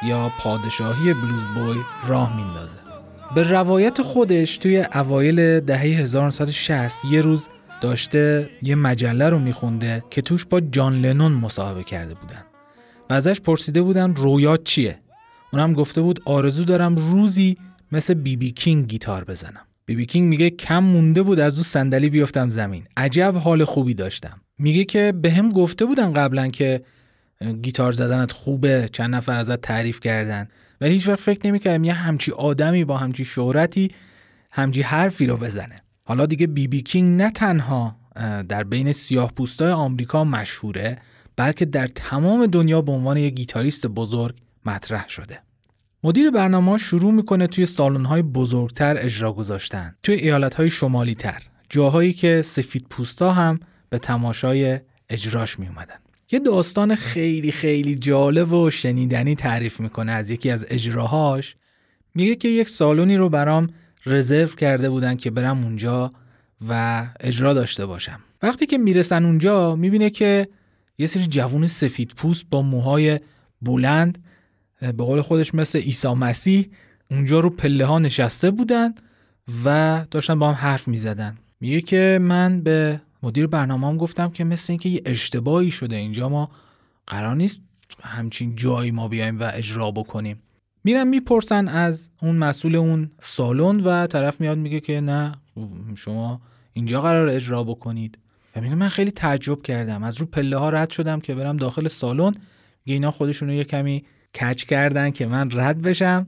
[0.07, 2.79] یا پادشاهی بلوز بوی راه میندازه.
[3.35, 7.49] به روایت خودش توی اوایل دهه 1960 یه روز
[7.81, 12.54] داشته یه مجله رو میخونده که توش با جان لنون مصاحبه کرده بودن.
[13.15, 14.99] ازش پرسیده بودن رویات چیه؟
[15.53, 17.57] اونم گفته بود آرزو دارم روزی
[17.93, 19.61] مثل بی بی کینگ گیتار بزنم.
[19.87, 22.85] بی بی کینگ میگه کم مونده بود از اون صندلی بیفتم زمین.
[22.97, 24.41] عجب حال خوبی داشتم.
[24.59, 26.83] میگه که به هم گفته بودن قبلا که
[27.63, 30.49] گیتار زدنت خوبه چند نفر ازت تعریف کردن
[30.81, 33.91] ولی هیچ وقت فکر نمی‌کردم یه همچی آدمی با همچی شهرتی
[34.53, 37.97] همچی حرفی رو بزنه حالا دیگه بی بی کینگ نه تنها
[38.49, 40.99] در بین سیاه پوستای آمریکا مشهوره
[41.37, 44.35] بلکه در تمام دنیا به عنوان یک گیتاریست بزرگ
[44.67, 45.39] مطرح شده.
[46.05, 52.43] مدیر برنامه شروع می‌کنه توی سالن‌های بزرگتر اجرا گذاشتن توی ایالت‌های شمالی تر جاهایی که
[52.43, 55.95] سفید پوستا هم به تماشای اجراش می اومدن.
[56.33, 61.57] یه داستان خیلی خیلی جالب و شنیدنی تعریف می‌کنه از یکی از اجراهاش.
[62.15, 63.69] میگه که یک سالونی رو برام
[64.07, 66.13] رزرو کرده بودن که برم اونجا
[66.69, 68.21] و اجرا داشته باشم.
[68.43, 70.49] وقتی که می‌رسن اونجا می‌بینه که
[70.99, 73.21] یه سری جوون سفید پوست با موهای
[73.63, 74.25] بلند
[74.81, 76.71] به قول خودش مثل عیسی مسیح
[77.11, 78.95] اونجا رو پله ها نشسته بودن
[79.65, 81.35] و داشتن با هم حرف می‌زدن.
[81.61, 86.51] میگه که من به مدیر برنامه گفتم که مثل اینکه یه اشتباهی شده اینجا ما
[87.07, 87.63] قرار نیست
[88.03, 90.43] همچین جایی ما بیایم و اجرا بکنیم.
[90.85, 95.33] میرن می‌پرسن از اون مسئول اون سالن و طرف میاد میگه که نه
[95.95, 96.41] شما
[96.73, 98.19] اینجا قراره اجرا بکنید.
[98.57, 100.03] و میگه من خیلی تعجب کردم.
[100.03, 102.35] از رو پله ها رد شدم که برم داخل سالن.
[102.85, 106.27] میگه اینا خودشونو یه کمی کچ کردن که من رد بشم.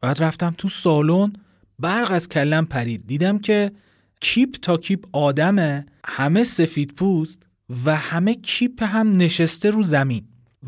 [0.00, 1.32] بعد رفتم تو سالن.
[1.78, 3.06] برق از کلم پرید.
[3.06, 3.72] دیدم که
[4.20, 5.86] کیپ تا کیپ آدمه.
[6.04, 7.42] همه سفید پوست
[7.84, 10.24] و همه کیپ هم نشسته رو زمین.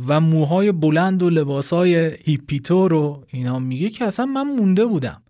[0.08, 3.58] و موهای بلند و لباسای هیپی‌طور و اینا.
[3.58, 5.22] میگه که اصلا من مونده بودم.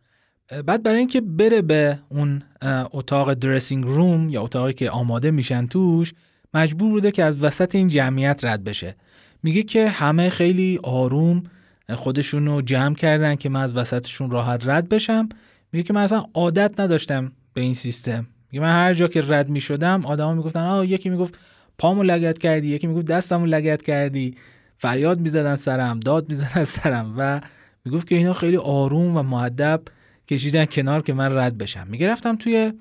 [0.67, 2.43] بعد برای اینکه بره به اون
[2.93, 6.13] اتاق درسینگ روم یا اتاقی که آماده میشن توش
[6.55, 8.97] مجبور بوده که از وسط این جمعیت رد بشه.
[9.43, 11.43] میگه که همه خیلی آروم
[11.95, 15.29] خودشون رو جمع کردن که من از وسطشون راحت رد بشم.
[15.73, 18.27] میگه که من اصلا عادت نداشتم به این سیستم.
[18.53, 21.39] میگه من هر جا که رد می‌شدم آدما می‌گفتن آه یکی می‌گفت
[21.79, 24.37] پامو لگت کردی یکی می‌گفت دستمو لگت کردی
[24.77, 27.15] فریاد می‌زدن سرم داد می‌زدن سرم.
[27.19, 27.41] و
[27.85, 29.83] می‌گفت که اینا خیلی آروم و معدب
[30.29, 31.87] کشیدن کنار که من رد بشم.
[31.91, 32.73] میگه رفتم توی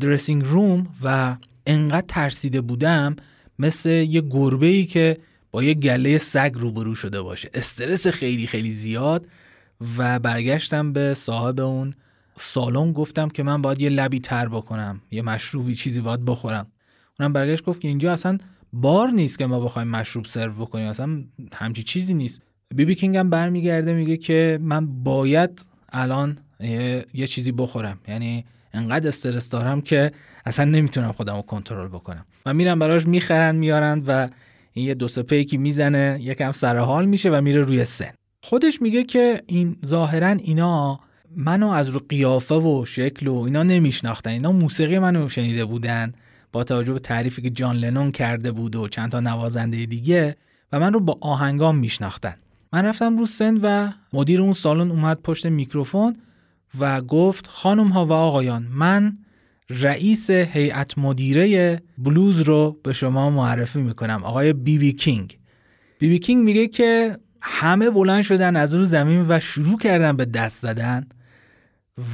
[0.00, 1.36] درسینگ روم و
[1.66, 3.16] انقدر ترسیده بودم
[3.58, 5.16] مثل یه گربه ای که
[5.50, 7.50] با یه گله سگ روبرو شده باشه.
[7.54, 9.28] استرس خیلی خیلی زیاد
[9.98, 11.94] و برگشتم به صاحب اون
[12.36, 12.92] سالن.
[12.92, 16.66] گفتم که من باید یه لبی تر بکنم یه مشروبی چیزی باید بخورم.
[17.20, 18.38] اونم برگشت گفت که اینجا اصلا
[18.72, 22.42] بار نیست که ما بخوایم مشروب سرو بکنیم اصلا همچی چیزی نیست.
[22.68, 27.98] بیبی بی کینگ هم برمیگرده میگه که من باید الان یه, چیزی بخورم.
[28.08, 30.12] یعنی انقدر استرس دارم که
[30.46, 32.26] اصلا نمی‌تونم خودم رو کنترل بکنم.
[32.46, 34.28] و میرم براش می‌خرن میارن و
[34.72, 38.12] این یه دو سه پیکی می‌زنه یکم سر حال میشه و میره روی سن.
[38.42, 41.00] خودش میگه که این ظاهرا اینا
[41.36, 44.30] منو از رو قیافه و شکل و اینا نمیشناختن.
[44.30, 46.12] اینا موسیقی منو شنیده بودن
[46.52, 50.36] با توجه به تعریفی که جان لنون کرده بود و چند تا نوازنده دیگه
[50.72, 52.34] و من رو با آهنگام میشناختن.
[52.72, 56.16] من رفتم رو سن و مدیر اون سالن اومد پشت میکروفون
[56.78, 59.18] و گفت خانم ها و آقایان من
[59.70, 65.38] رئیس هیئت مدیره بلوز رو به شما معرفی می‌کنم آقای بی بی کینگ.
[65.98, 70.24] بی بی کینگ میگه که همه بلند شدن از رو زمین و شروع کردن به
[70.24, 71.06] دست زدن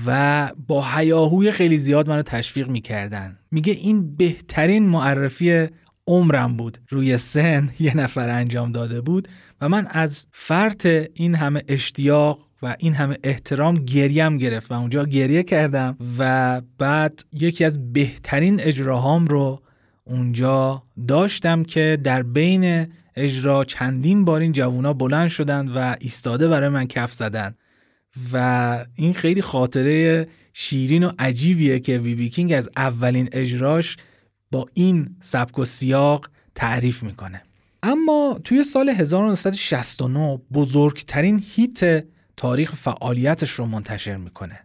[0.07, 3.38] و با حیاهوی خیلی زیاد منو تشویق می‌کردن.
[3.51, 5.68] میگه این بهترین معرفی
[6.07, 6.79] عمرم بود.
[6.88, 9.29] روی سن یه نفر انجام داده بود
[9.61, 15.05] و من از فرط این همه اشتیاق و این همه احترام گریم گرفت و اونجا
[15.05, 19.62] گریه کردم و بعد یکی از بهترین اجراهام رو
[20.05, 26.68] اونجا داشتم که در بین اجرا چندین بار این جوونا بلند شدن و ایستاده برای
[26.68, 27.55] من کف زدن
[28.33, 33.96] و این خیلی خاطره شیرین و عجیبیه که بی بی کینگ از اولین اجراش
[34.51, 37.42] با این سبک و سیاق تعریف می‌کنه.
[37.83, 42.05] اما توی سال 1969 بزرگترین هیت
[42.40, 44.59] تاریخ فعالیتش رو منتشر می‌کنه.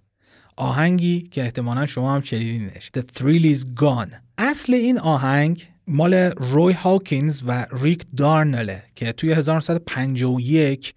[0.58, 2.92] آهنگی که احتمالا شما هم شنیدینش.
[2.98, 4.14] The Thrill is Gone.
[4.38, 10.94] اصل این آهنگ مال روی هاکینز و ریک دارنله که توی 1951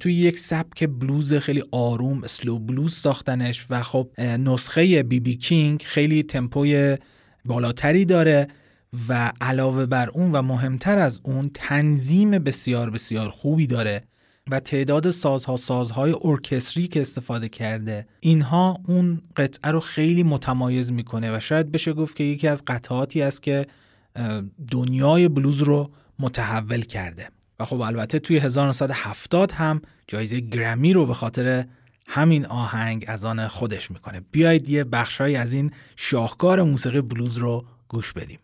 [0.00, 5.82] توی یک سبک بلوز خیلی آروم اسلو بلوز ساختنش و خب نسخه بی بی کینگ
[5.82, 6.96] خیلی تمپوی
[7.44, 8.48] بالاتری داره
[9.08, 14.04] و علاوه بر اون و مهمتر از اون تنظیم بسیار بسیار خوبی داره.
[14.50, 18.06] و تعداد سازها سازهای ارکستری که استفاده کرده.
[18.20, 23.22] اینها اون قطعه رو خیلی متمایز می‌کنه و شاید بشه گفت که یکی از قطعاتی
[23.22, 23.66] است که
[24.70, 27.28] دنیای بلوز رو متحول کرده.
[27.60, 31.66] و خب البته توی 1970 هم جایزه گرمی رو به خاطر
[32.08, 34.22] همین آهنگ از آن خودش می‌کنه.
[34.32, 38.38] بیایید یه بخشهایی از این شاهکار موسیقی بلوز رو گوش بدیم.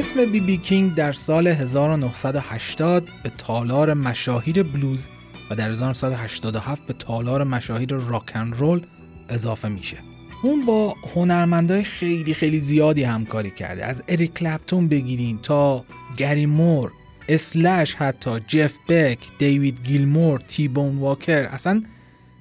[0.00, 5.08] اسم بی بی کینگ در سال 1980 به تالار مشاهیر بلوز
[5.50, 8.80] و در 1987 به تالار مشاهیر راکن رول
[9.28, 9.96] اضافه میشه.
[10.42, 13.84] اون با هنرمندای خیلی خیلی زیادی همکاری کرده.
[13.84, 15.84] از اریک کلپتون بگیرین تا
[16.16, 16.92] گری مور
[17.28, 21.42] اسلش حتی جف بک دیوید گیلمور تی بون واکر.
[21.42, 21.82] اصلا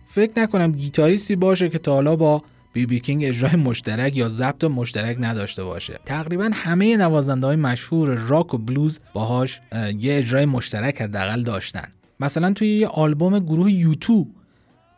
[0.07, 2.43] فکر نکنم گیتاریستی باشه که تا حالا با
[2.79, 5.99] بی بی کینگ اجرای مشترک یا ضبط مشترک نداشته باشه.
[6.05, 9.61] تقریبا همه نوازنده های مشهور راک و بلوز باهاش
[9.99, 11.87] یه اجرای مشترک حداقل داشتن.
[12.19, 14.27] مثلا توی یه آلبوم گروه یوتو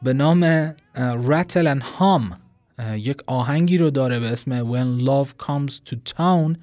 [0.03, 0.73] به نام
[1.13, 2.37] راتل and هام
[2.95, 6.57] یک آهنگی رو داره به اسم When Love Comes to Town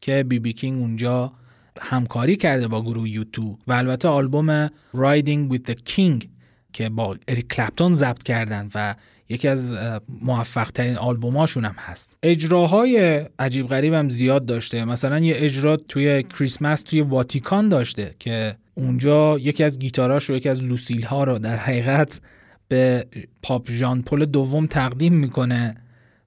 [0.00, 1.32] که بی بی کینگ اونجا
[1.80, 6.26] همکاری کرده با گروه یوتو و البته آلبوم Riding with the King
[6.72, 8.94] که با اریک کلپتون ضبط کردن و
[9.28, 9.76] یکی از
[10.22, 12.16] موفق ترین آلبوماشون هم هست.
[12.22, 14.84] اجراهای عجیب غریب هم زیاد داشته.
[14.84, 20.48] مثلا یه اجرا توی کریسمس توی واتیکان داشته که اونجا یکی از گیتاراش و یکی
[20.48, 22.20] از لوسیل ها رو در حقیقت
[22.68, 23.06] به
[23.42, 25.76] پاپ ژان پل دوم تقدیم می‌کنه.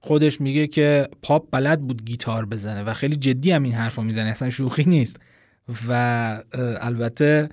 [0.00, 4.02] خودش میگه که پاپ بلد بود گیتار بزنه و خیلی جدی هم این حرف رو
[4.02, 5.16] می‌زنه اصلا شوخی نیست.
[5.88, 6.42] و
[6.80, 7.48] البته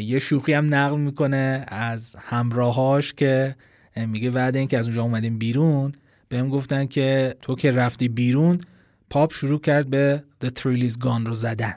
[0.00, 3.56] یه شوخی هم نقل می‌کنه از همراهاش که
[3.96, 5.92] میگه بعد اینکه از اونجا اومدیم بیرون.
[6.28, 8.60] بهم گفتن که تو که رفتی بیرون
[9.10, 11.74] پاپ شروع کرد به The Thrill Is Gone رو زدن.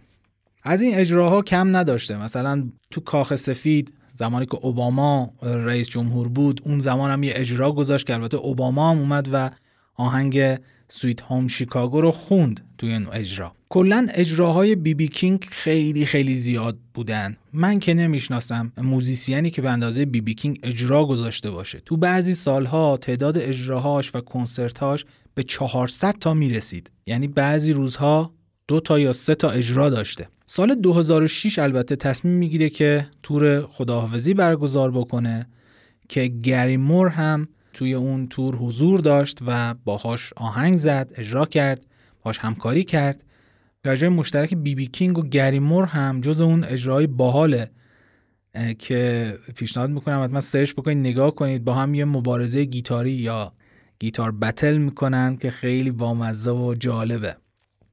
[0.63, 2.17] از این اجراها کم نداشته.
[2.17, 7.71] مثلا تو کاخ سفید زمانی که اوباما رئیس جمهور بود اون زمان هم یه اجرا
[7.71, 9.51] گذاشت که البته اوباما هم اومد و
[9.99, 10.57] آهنگ
[10.87, 13.53] Sweet Home Chicago رو خوند توی این اجرا.
[13.69, 17.37] کلا اجراهای بی بی کینگ خیلی خیلی زیاد بودن.
[17.53, 21.81] من که نمی‌شناسم musician ی که به اندازه بی بی کینگ اجرا گذاشته باشه.
[21.85, 26.91] تو بعضی سالها تعداد اجراهاش و کنسرتهاش به 400 تا می‌رسید.
[27.05, 28.33] یعنی بعضی روزها
[28.67, 30.27] دو تا یا سه تا اجرا داشته.
[30.47, 35.47] سال 2006 البته تصمیم می‌گیره که تور خداحافظی برگزار بکنه
[36.09, 41.85] که گری مور هم توی اون تور حضور داشت و باهاش آهنگ زد اجرا کرد
[42.23, 43.23] باهاش همکاری کرد.
[43.85, 47.71] اجرای مشترک بی بی کینگ و گری مور هم جز اون اجرای باحاله
[48.79, 51.63] که پیشنهاد می‌کنم حتما سرچ بکنید نگاه کنید.
[51.63, 53.53] با هم یه مبارزه گیتاری یا
[53.99, 57.35] guitar battle می‌کنن که خیلی بامزه و جالبه.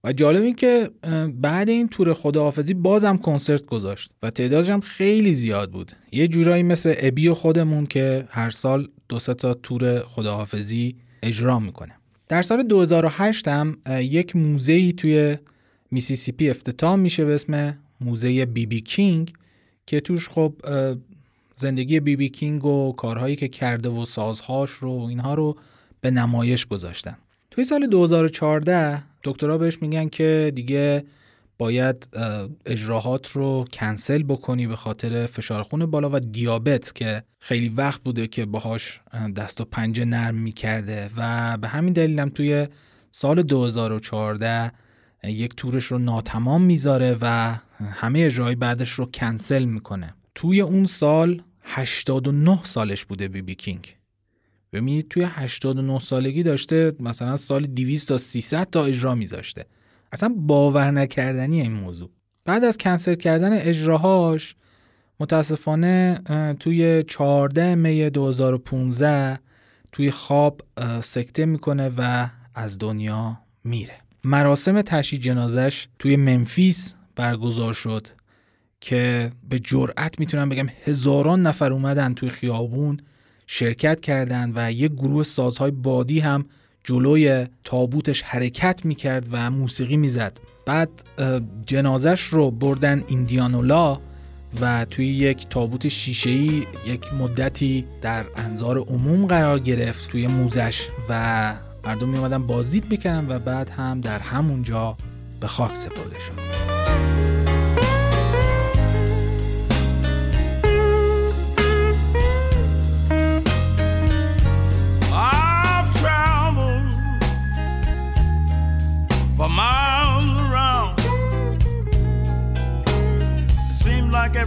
[0.05, 0.91] و جالب این که
[1.35, 5.93] بعد این تور خداحافظی بازم کنسرت گذاشت و تعدادش هم خیلی زیاد بود.
[6.13, 11.93] یه جورایی مثل ابی خودمون که هر سال دو تا تور خداحافظی اجرا می‌کنه.
[12.29, 15.37] در سال 2008 هم یک موزه توی
[15.91, 19.33] میسیسیپی افتتاح میشه به اسم موزه بی بی کینگ
[19.87, 20.55] که توش خب
[21.55, 25.57] زندگی بی بی کینگ و کارهایی که کرده و سازهاش رو اینها رو
[26.01, 27.17] به نمایش گذاشتن.
[27.51, 31.05] توی سال 2014 دکترها بهش میگن که دیگه
[31.59, 32.09] باید
[32.67, 38.27] اجراهات رو کنسل بکنی به خاطر فشار خون بالا و دیابت که خیلی وقت بوده
[38.27, 39.01] که باهاش
[39.37, 42.69] دست و پنجه نرم می‌کرده و به همین دلیل هم توی
[43.11, 44.73] سال 2014
[45.25, 50.15] یک تورش رو ناتمام می‌ذاره و همه اجرای بعدش رو کنسل می‌کنه.
[50.35, 53.97] توی اون سال 89 سالش بوده بی بی کینگ.
[54.73, 59.65] ببینید توی 89 سالگی داشته مثلا سال 200 تا 300 تا اجرا میذاشته.
[60.17, 62.11] اصلا باور نکردنی این موضوع.
[62.45, 64.55] بعد از کنسل کردن اجراهاش
[65.21, 66.21] متاسفانه
[66.61, 69.39] توی 14 می 2015
[69.93, 70.61] توی خواب
[71.01, 73.95] سکته می‌کنه و از دنیا میره.
[74.25, 78.07] مراسم تشییع جنازش توی منفیس برگزار شد
[78.81, 82.97] که به جرأت می‌تونم بگم هزاران نفر اومدن توی خیابون
[83.47, 86.45] شرکت کردند و یک گروه سازهای بادی هم
[86.87, 90.39] جلوی تابوتش حرکت می‌کرد و موسیقی می‌زد.
[90.67, 90.91] بعد
[91.67, 94.01] جنازش رو بردن ایندیانولا
[94.61, 101.55] و توی یک تابوت شیشه‌ای یک مدتی در انظار عموم قرار گرفت توی موزش و
[101.85, 104.97] مردم می بازدید می‌کردن و بعد هم در همونجا
[105.41, 106.76] به خاک سپرده شد.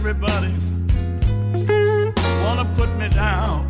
[0.00, 0.54] Everybody
[2.42, 3.68] wanna put me down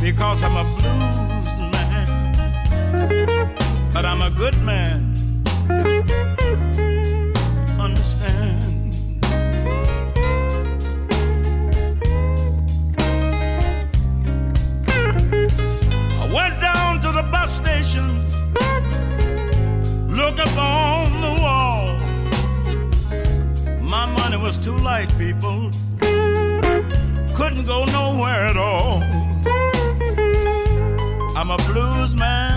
[0.00, 3.54] because I'm a blues man,
[3.92, 5.14] but I'm a good man.
[7.78, 8.94] Understand?
[16.22, 18.26] I went down to the bus station,
[20.08, 21.71] look up on the wall.
[23.92, 25.58] My money was too light, people.
[27.36, 29.02] Couldn't go nowhere at all.
[31.38, 32.56] I'm a blues man,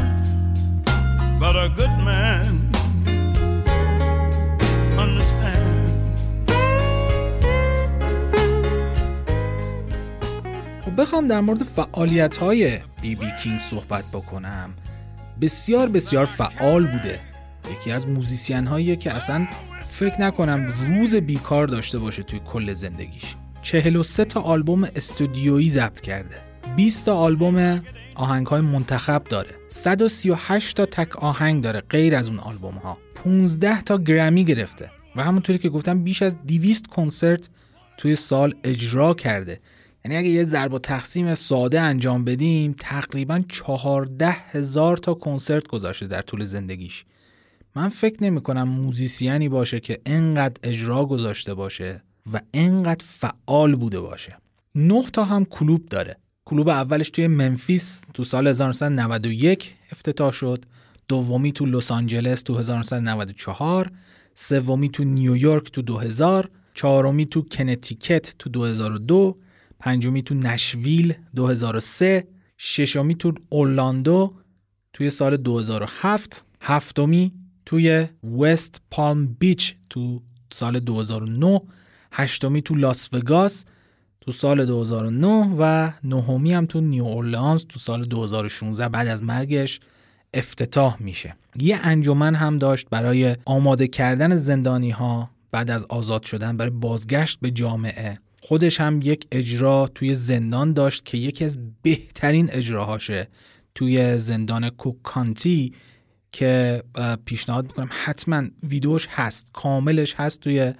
[1.41, 2.51] but a good man.
[4.97, 5.91] Understand?
[10.85, 14.73] خب بخوام در مورد فعالیت های بی بی کینگ صحبت بکنم
[15.41, 17.19] بسیار بسیار فعال بوده
[17.71, 19.47] یکی از موزیسین هایی که اصلا
[19.95, 23.35] فکر نکنم روز بیکار داشته باشه توی کل زندگیش.
[23.61, 26.35] 43 تا آلبوم استودیویی ضبط کرده.
[26.75, 27.83] 20 تا آلبوم
[28.15, 29.49] آهنگ های منتخب داره.
[29.67, 34.91] 138 تا تک آهنگ داره غیر از اون آلبوم ها 15 تا گرمی گرفته.
[35.15, 37.49] و همونطوری که گفتم بیش از 200 کنسرت
[37.97, 39.59] توی سال اجرا کرده.
[40.05, 46.07] یعنی اگه یه ضرب و تقسیم ساده انجام بدیم تقریبا 14 هزار تا کنسرت گذاشته
[46.07, 47.05] در طول زندگیش.
[47.75, 52.03] من فکر نمی کنم موزیسیانی باشه که انقدر اجرا گذاشته باشه
[52.33, 54.37] و انقدر فعال بوده باشه.
[54.75, 56.17] نه تا هم کلوب داره.
[56.45, 60.65] کلوب اولش توی منفیس تو سال 1991 افتتاح شد
[61.07, 63.91] دومی تو لس آنجلس تو 1994
[64.35, 69.37] سومی تو نیویورک تو 2000 چهارمی تو کنتیکت تو 2002
[69.79, 74.33] پنجمی تو نشویل 2003 ششمی تو اورلاندو
[74.93, 78.07] توی سال 2007 هفتمی توی
[78.37, 80.21] وست پالم بیچ تو
[80.53, 81.61] سال 2009
[82.11, 83.65] هشتمی تو لاس وگاس
[84.21, 89.79] تو سال 2009 و نهمی هم تو نیو اورلانز تو سال 2016 بعد از مرگش
[90.33, 91.35] افتتاح میشه.
[91.59, 97.39] یه انجمن هم داشت برای آماده کردن زندانی ها بعد از آزاد شدن برای بازگشت
[97.41, 98.19] به جامعه.
[98.41, 103.27] خودش هم یک اجرا توی زندان داشت که یکی از بهترین اجراهاشه
[103.75, 105.73] توی زندان کوکانتی
[106.35, 106.83] که
[107.25, 107.89] پیشنهاد می‌کنم.
[108.03, 110.73] حتما ویدیوش هست کاملش هست توی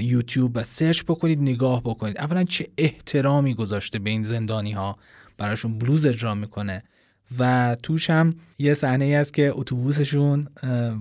[0.00, 2.18] یوتیوب و سرچ بکنید نگاه بکنید.
[2.18, 4.96] اولا چه احترامی گذاشته به این زندانی ها
[5.38, 6.82] براشون بلوز اجرا می‌کنه.
[7.38, 10.48] و توش هم یه صحنه ای است که اتوبوسشون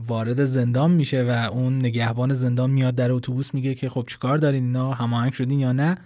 [0.07, 4.63] وارد زندان میشه و اون نگهبان زندان میاد در اتوبوس میگه که خب چیکار دارین
[4.63, 5.97] اینا؟ هماهنگ شدین یا نه؟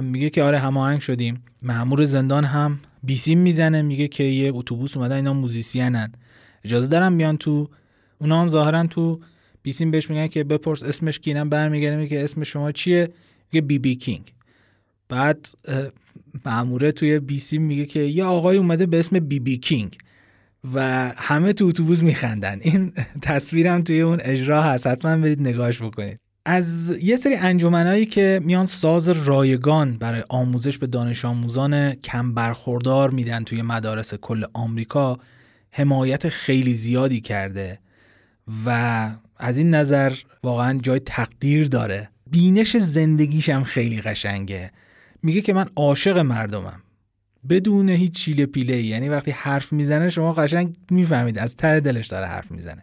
[0.00, 1.42] میگه که آره هماهنگ شدیم.
[1.62, 3.82] مامور زندان هم بیسیم می‌زنه.
[3.82, 6.12] میگه که یه اتوبوس اومدن اینا موزیسینن.
[6.64, 7.68] اجازه دارم بیان تو
[8.18, 9.20] اونا هم ظاهرا تو
[9.62, 13.08] بیسیم بهش میگن که بپرس اسمش کی اینم برمیگره میگه اسم شما چیه؟
[13.52, 14.32] میگه بی بی کینگ.
[15.08, 15.48] بعد
[16.44, 19.98] ماموره توی بیسیم میگه که یه آقای اومده به اسم بی بی کینگ
[20.74, 22.58] و همه تو اتوبوس میخندن.
[22.60, 22.92] این
[23.22, 24.86] تصویرم توی اون اجرا هست.
[24.86, 26.18] حتما برید نگاش بکنید.
[26.46, 33.10] از یه سری انجمنایی که میان ساز رایگان برای آموزش به دانش آموزان کم برخوردار
[33.10, 35.18] میدن توی مدارس کل آمریکا
[35.72, 37.78] حمایت خیلی زیادی کرده
[38.66, 42.08] و از این نظر واقعا جای تقدیر داره.
[42.30, 44.70] بینش زندگیشم خیلی قشنگه.
[45.22, 46.82] میگه که من عاشق مردمم.
[47.48, 51.38] بدون هیچ چیله پیله یعنی وقتی حرف می‌زنه شما قشنگ می‌فهمید.
[51.38, 52.82] از ته دلش داره حرف می‌زنه.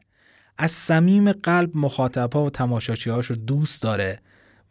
[0.57, 4.19] از صمیم قلب مخاطبها و تماشاچیهاش رو دوست داره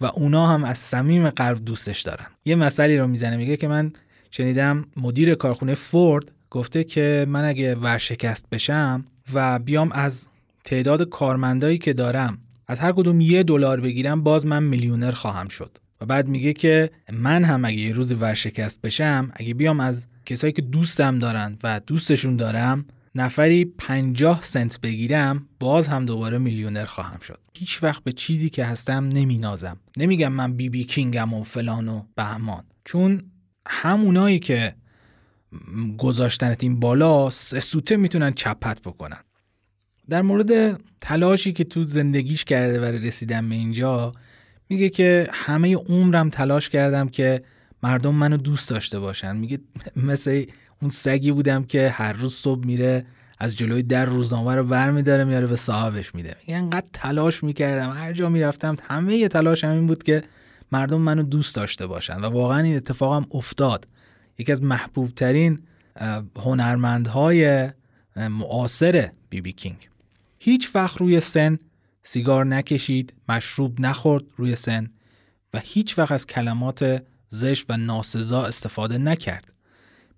[0.01, 2.27] و اونا هم از صمیم قلب دوستش دارن.
[2.45, 3.37] یه مسئله رو می‌زنه.
[3.37, 3.93] میگه که من
[4.31, 9.05] شنیدم مدیر کارخونه فورد گفته که من اگه ورشکست بشم
[9.35, 10.29] و بیام از
[10.65, 15.79] تعداد کارمندایی که دارم از هر کدوم یه دلار بگیرم باز من میلیونر خواهم شد.
[16.01, 20.53] و بعد میگه که من هم اگه یه روز ورشکست بشم اگه بیام از کسایی
[20.53, 22.85] که دوستم دارن و دوستشون دارم
[23.15, 27.39] نفری 50 سنت بگیرم باز هم دوباره میلیونر خواهم شد.
[27.59, 29.77] هیچ وقت به چیزی که هستم نمینازم.
[29.97, 32.65] نمیگم من بی بی کینگم و فلان و بهمان.
[32.85, 33.23] چون
[33.67, 34.75] همونایی که
[35.99, 39.21] گذاشتنت این بالا سوته می‌تونن چپت بکنن.
[40.09, 44.13] در مورد تلاشی که تو زندگیش کرده برای رسیدن به اینجا
[44.69, 47.43] میگه که همه عمرم تلاش کردم که
[47.83, 49.37] مردم منو دوست داشته باشن.
[49.37, 49.59] میگه
[49.97, 50.45] مثل
[50.83, 53.07] اون سگی بودم که هر روز صبح میره
[53.39, 56.37] از جلوی در روزنامه رو برمیداره میاره به صاحبش میده.
[56.41, 60.23] میگه انقدر تلاش می‌کردم هر جا می‌رفتم همه یه تلاش همین بود که
[60.73, 62.17] مردم منو دوست داشته باشن.
[62.17, 63.87] و واقعا این اتفاقم افتاد.
[64.39, 65.61] یکی از محبوب ترین
[66.37, 67.71] هنرمندهای
[68.17, 69.89] معاصر بی بی کینگ.
[70.39, 71.59] هیچ وقت روی سن
[72.03, 74.91] سیگار نکشید مشروب نخورد روی سن
[75.55, 79.53] و هیچ وقت از کلمات زشت و ناسزا استفاده نکرد.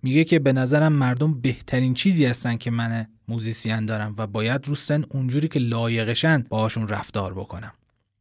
[0.02, 4.74] میگه که به نظرم مردم بهترین چیزی هستن که من موزیسین دارم و باید رو
[4.74, 7.72] سن اونجوری که لایقشن باهاشون رفتار بکنم.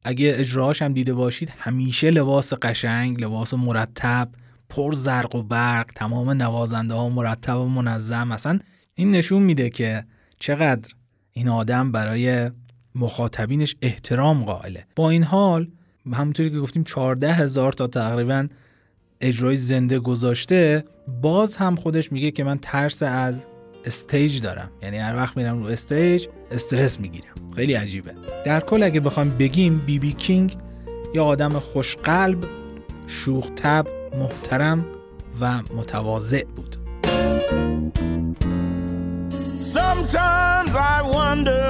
[0.03, 4.29] اگه اجراهاش هم دیده باشید همیشه لباس قشنگ لباس مرتب
[4.69, 8.31] پر زرق و برق تمام نوازنده ها مرتب و منظم.
[8.31, 8.59] اصلا
[8.95, 10.05] این نشون میده که
[10.39, 10.91] چقدر
[11.31, 12.51] این آدم برای
[12.95, 14.85] مخاطبینش احترام قائله.
[14.95, 15.67] با این حال
[16.13, 18.47] همونطوری که گفتیم 14 هزار تا تقریبا
[19.21, 20.83] اجرای زنده گذاشته
[21.21, 23.45] باز هم خودش میگه که من ترس از
[23.85, 24.71] stage دارم.
[24.83, 27.35] یعنی هر وقت میرم رو stage استرس می‌گیرم.
[27.55, 28.13] خیلی عجیبه.
[28.45, 30.55] در کل اگه بخوایم بگیم بی بی کینگ
[31.13, 32.37] یه آدم خوشقلب
[33.07, 33.87] شوخ طبع
[34.19, 34.85] محترم
[35.41, 36.77] و متواضع بود
[39.77, 41.67] Sometimes I wonder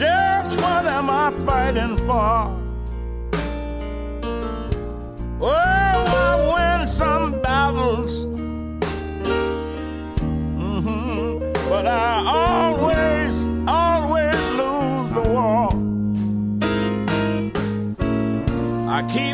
[0.00, 2.34] just what am I fighting for?
[5.40, 5.77] Oh,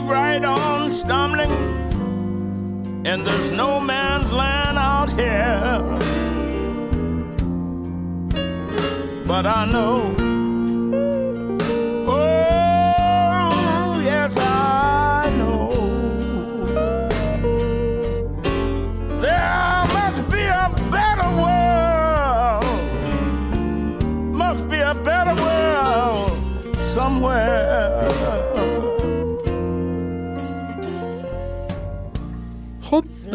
[0.09, 1.50] right on stumbling,
[3.07, 5.82] and there's no man's land out here.
[9.26, 10.14] But I know,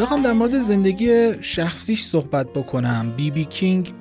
[0.00, 3.12] بخوام در مورد زندگی شخصیش صحبت بکنم.
[3.16, 3.92] بی بی کینگ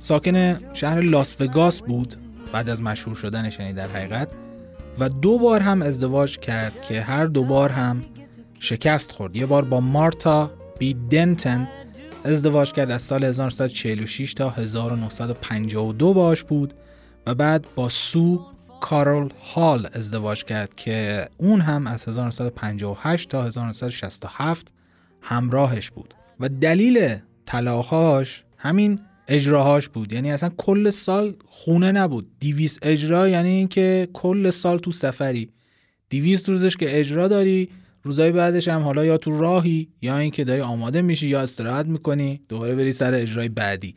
[0.00, 2.14] ساکن شهر لاس وگاس بود
[2.52, 4.32] بعد از مشهور شدنش یعنی در حقیقت.
[4.98, 8.04] و دو بار هم ازدواج کرد که هر دو بار هم
[8.60, 9.36] شکست خورد.
[9.36, 11.68] یه بار با مارتا بی دنتن
[12.24, 16.74] ازدواج کرد از سال 1946 تا 1952 باش بود
[17.26, 18.46] و بعد با سو
[18.80, 24.72] کارل هال ازدواج کرد که اون هم از 1958 تا 1967
[25.24, 26.14] همراهش بود.
[26.40, 27.16] و دلیل
[27.46, 28.98] طلاقهاش همین
[29.28, 30.12] اجراهاش بود.
[30.12, 32.26] یعنی اصلا کل سال خونه نبود.
[32.38, 35.50] دیویس اجرا یعنی اینکه کل سال تو سفری.
[36.08, 37.68] دیویس روزش که اجرا داری
[38.02, 42.40] روزای بعدش هم حالا یا تو راهی یا اینکه داری آماده میشی یا استراحت می‌کنی
[42.48, 43.94] دوباره بری سر اجرای بعدی.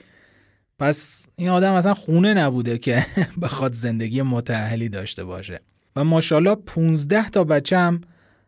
[0.79, 3.05] پس این آدم اصلا خونه نبوده که
[3.41, 5.61] بخواد زندگی متأهلی داشته باشه.
[5.95, 8.01] و ماشاءالله 15 تا بچه هم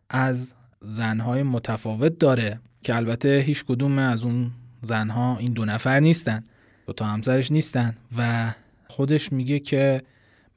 [0.10, 2.60] از زنهای متفاوت داره.
[2.84, 4.52] که البته هیچ کدوم از اون
[4.84, 6.44] زنها این دو نفر نیستن.
[6.88, 8.54] دو تا همسرش نیستن و
[8.88, 10.02] خودش میگه که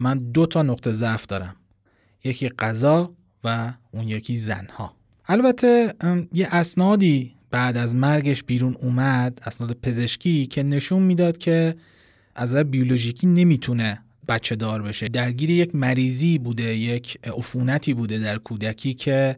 [0.00, 1.56] من دو تا نقطه ضعف دارم.
[2.24, 3.12] یکی غذا
[3.44, 4.94] و اون یکی زنها.
[5.26, 5.94] البته
[6.32, 11.74] یه اسنادی بعد از مرگش بیرون اومد اسناد پزشکی که نشون می‌داد که
[12.34, 15.08] از بیولوژیکی نمی‌تونه بچه دار بشه.
[15.08, 19.36] درگیر یک مریضی بوده یک عفونتی بوده در کودکی که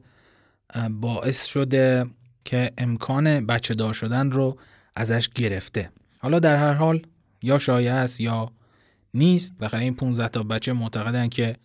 [0.91, 2.07] باعث شده
[2.45, 4.59] که امکان بچه دار شدن رو
[4.97, 5.91] ازش گرفته.
[6.19, 7.07] حالا در هر حال
[7.43, 8.53] یا شایع است یا
[9.15, 11.57] نیست بالاخره این 15 تا بچه معتقدن که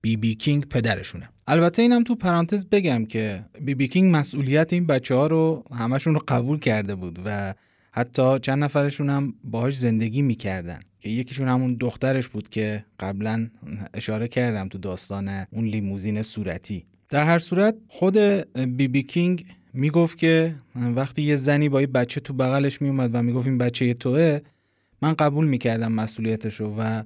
[0.00, 1.28] بی بی کینگ پدرشونه.
[1.46, 6.14] البته اینم تو پرانتز بگم که بی بی کینگ مسئولیت این بچه ها رو همشون
[6.14, 7.54] رو قبول کرده بود و
[7.92, 10.80] حتی چند نفرشون هم باهاش زندگی می‌کردن.
[11.00, 13.50] که یکیشون همون دخترش بود که قبلا
[13.94, 16.84] اشاره کردم تو داستان اون لیموزین صورتی.
[17.08, 18.18] در هر صورت خود
[18.76, 23.22] بی بی کینگ می‌گفت که وقتی یه زنی با یه بچه تو بغلش میومد و
[23.22, 24.40] می‌گفت این بچه توه
[25.02, 27.02] من قبول می‌کردم مسئولیتشو و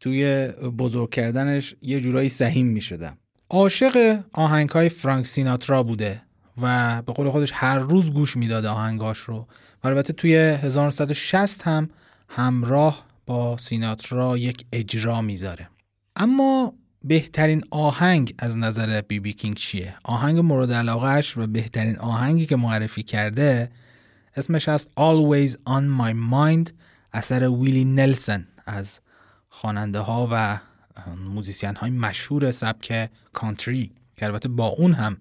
[0.00, 0.46] توی
[0.78, 3.18] بزرگ کردنش یه جورایی سهیم می‌شدم.
[3.50, 6.22] عاشق آهنگ های فرانک سیناترا بوده
[6.62, 9.46] و به قول خودش هر روز گوش می‌داده آهنگاش رو
[9.84, 11.90] و البته توی 1960 هم
[12.28, 15.68] همراه با سیناترا یک اجرا می‌ذاره.
[16.16, 16.74] اما
[17.04, 22.56] بهترین آهنگ از نظر بی بی کینگ چیه؟ آهنگ مورد علاقهش و بهترین آهنگی که
[22.56, 23.70] معرفی کرده
[24.36, 26.72] اسمش هست Always On My Mind
[27.12, 29.00] اثر ویلی نلسن از
[29.48, 30.58] خواننده ها و
[31.16, 35.16] موزیسین های مشهور سبک کانتری که البته با اون هم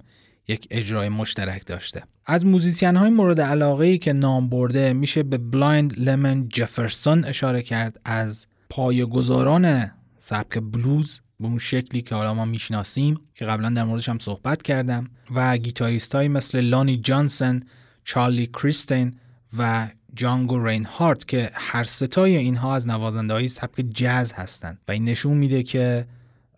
[0.47, 5.37] یک اجرای مشترک داشته از موزیسین های مورد علاقه ای که نام برده میشه به
[5.37, 12.45] بلایند لمن جفرسون اشاره کرد از پایه‌گذاران سبک بلوز به اون شکلی که حالا ما
[12.45, 17.63] می‌شناسیم که قبلا در موردش هم صحبت کردم و گیتاریست های مثل لانی جانسن،
[18.03, 19.15] چارلی کریستین
[19.57, 24.91] و جانگو رین هارت که هر ستای اینها از نوازنده های سبک جز هستند و
[24.91, 26.07] این نشون میده که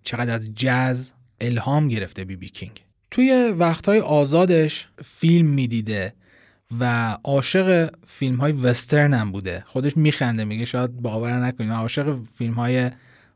[0.04, 1.12] چقدر از جز
[1.42, 2.84] الهام گرفته بی بی کینگ.
[3.12, 6.14] توی وقتهای آزادش فیلم می‌دیده
[6.80, 9.64] و عاشق فیلم های وسترن هم بوده.
[9.68, 12.92] خودش میخنده میگه شاید باور نکنید من عاشق فیلم های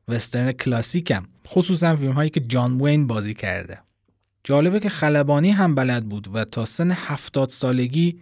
[0.08, 1.26] وسترن کلاسیکم.
[1.50, 3.78] خصوصا فیلم هایی که جان وین بازی کرده.
[4.44, 8.20] جالبه که خلبانی هم بلد بود و تا سن هفتاد سالگی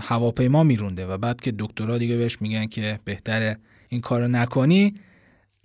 [0.00, 3.56] هواپیما میرونده و بعد که دکترها دیگه بهش میگن که بهتره
[3.88, 4.94] این کارو نکنی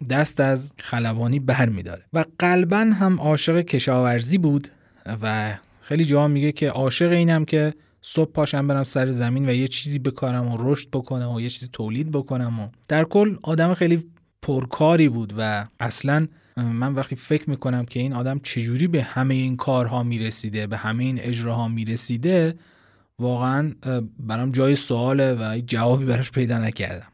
[0.09, 2.03] دست از خلبانی بر میداره.
[2.13, 4.67] و قلبا هم عاشق کشاورزی بود
[5.21, 9.67] و خیلی جا میگه که عاشق اینم که صبح پاشم برم سر زمین و یه
[9.67, 14.03] چیزی بکارم و رشد بکنم و یه چیزی تولید بکنم و در کل آدم خیلی
[14.41, 16.27] پرکاری بود و اصلا
[16.57, 21.03] من وقتی فکر می‌کنم که این آدم چجوری به همه این کارها می‌رسیده به همه
[21.03, 22.55] این اجراها می‌رسیده
[23.19, 23.73] واقعا
[24.19, 27.07] برام جای سواله و جوابی براش پیدا نکردم.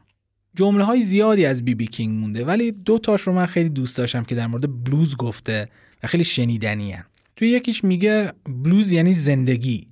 [0.54, 3.98] جمله های زیادی از بی بی کینگ مونده ولی دو تاش رو من خیلی دوست
[3.98, 5.68] داشتم که در مورد بلوز گفته
[6.02, 7.04] و خیلی شنیدنی هن.
[7.36, 9.88] توی یکیش میگه بلوز یعنی زندگی.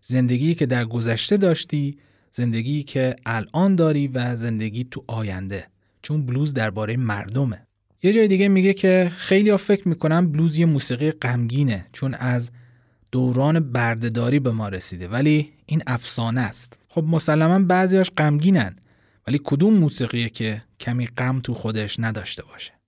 [0.00, 1.98] زندگی که در گذشته داشتی
[2.30, 5.66] زندگی که الان داری و زندگی تو آینده.
[6.02, 7.66] چون بلوز درباره مردمه.
[8.02, 12.50] یه جای دیگه میگه که خیلی ها فکر می‌کنن بلوز یه موسیقی غمگینه چون از
[13.12, 16.78] دوران بردهداری به ما رسیده ولی این افسانه است.
[16.88, 18.76] خب مسلما بعضیاش غمگینن
[19.26, 22.79] ولی کدوم موسیقیه که کمی غم تو خودش نداشته باشه؟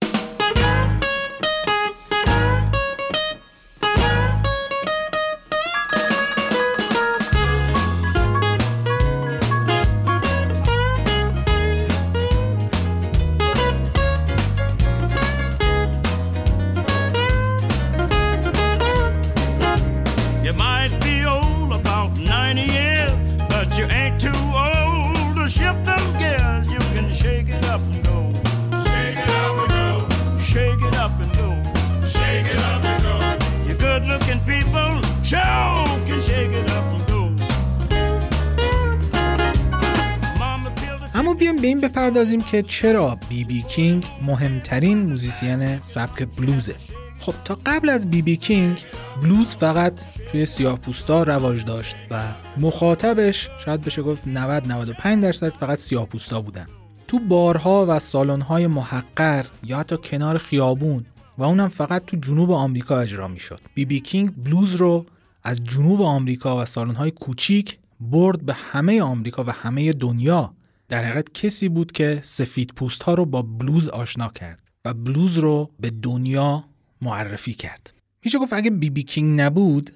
[41.43, 46.74] به این بپردازیم که چرا بی بی کینگ مهمترین موزیسین سبک بلوزه.
[47.20, 48.80] خب تا قبل از بی بی کینگ
[49.22, 52.22] بلوز فقط توی سیاه پوستا رواج داشت و
[52.57, 56.66] مخاطبش شاید بشه گفت 90 95 درصد فقط سیاه پوستا بودن.
[57.09, 61.05] تو بارها و سالن‌های محقر یا حتی کنار خیابون
[61.38, 63.61] و اونم فقط تو جنوب آمریکا اجرا می‌شد.
[63.74, 65.07] بی بی کینگ بلوز رو
[65.45, 70.53] از جنوب آمریکا و سالن‌های کوچیک برد به همه آمریکا و همه دنیا.
[70.93, 75.38] در حقیقت کسی بود که سفید پوست ها رو با بلوز آشنا کرد و بلوز
[75.38, 76.64] رو به دنیا
[77.03, 77.95] معرفی کرد.
[78.24, 79.90] میشه گفت اگه بی بی کینگ نبود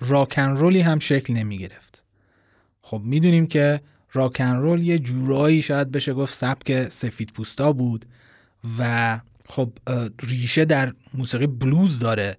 [0.00, 2.04] راکن رولی هم شکل نمی گرفت
[2.82, 3.80] خب می‌دونیم که
[4.12, 8.04] راکن رول یه جورایی شاید بشه گفت سبک سفید پوستا بود
[8.78, 9.72] و خب
[10.22, 12.36] ریشه در موسیقی بلوز داره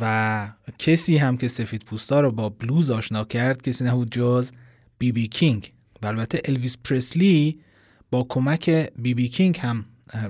[0.00, 0.48] و
[0.78, 4.50] کسی هم که سفید پوستا رو با بلوز آشنا کرد کسی نبود جز
[4.98, 5.72] بی بی کینگ.
[6.02, 7.58] و البته الویس پرسلی
[8.10, 9.84] با کمک بی بی کینگ هم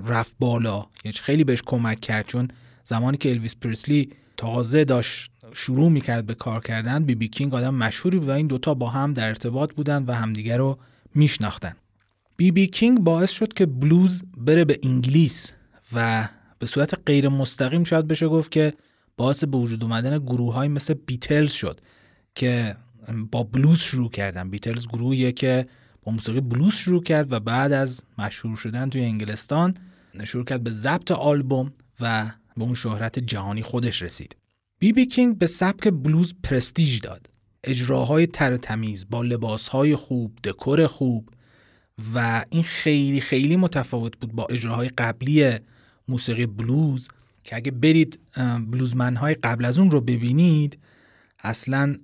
[0.05, 0.85] رفت بالا.
[1.05, 2.47] یعنی خیلی بهش کمک کرد چون
[2.83, 7.75] زمانی که الویس پرسلی تازه داشت شروع می‌کرد به کار کردن بی بی کینگ آدم
[7.75, 10.77] مشهوری بود و این دوتا با هم در ارتباط بودن و همدیگه رو
[11.15, 11.73] میشناختن.
[12.37, 15.53] بی بی کینگ باعث شد که بلوز بره به انگلیس
[15.93, 16.27] و
[16.59, 18.73] به صورت غیر مستقیم شاید بشه گفت که
[19.17, 21.79] باعث به وجود اومدن گروه های مثل بیتلز شد
[22.35, 22.75] که
[23.31, 24.49] با بلوز شروع کردن.
[24.49, 25.67] بیتلز گروهیه که
[26.03, 29.73] با موسیقی بلوز شروع کرد و بعد از مشهور شدن توی انگلستان
[30.23, 34.35] شروع کرد به ضبط آلبوم و به اون شهرت جهانی خودش رسید.
[34.79, 37.27] بی بی کینگ به سبک بلوز پرستیژ داد.
[37.63, 41.29] اجراهای تر تمیز با لباسهای خوب دکور خوب
[42.15, 45.55] و این خیلی خیلی متفاوت بود با اجراهای قبلی
[46.07, 47.07] موسیقی بلوز
[47.43, 48.19] که اگه برید
[48.71, 50.77] بلوزمنهای قبل از اون رو ببینید
[51.39, 51.95] اصلا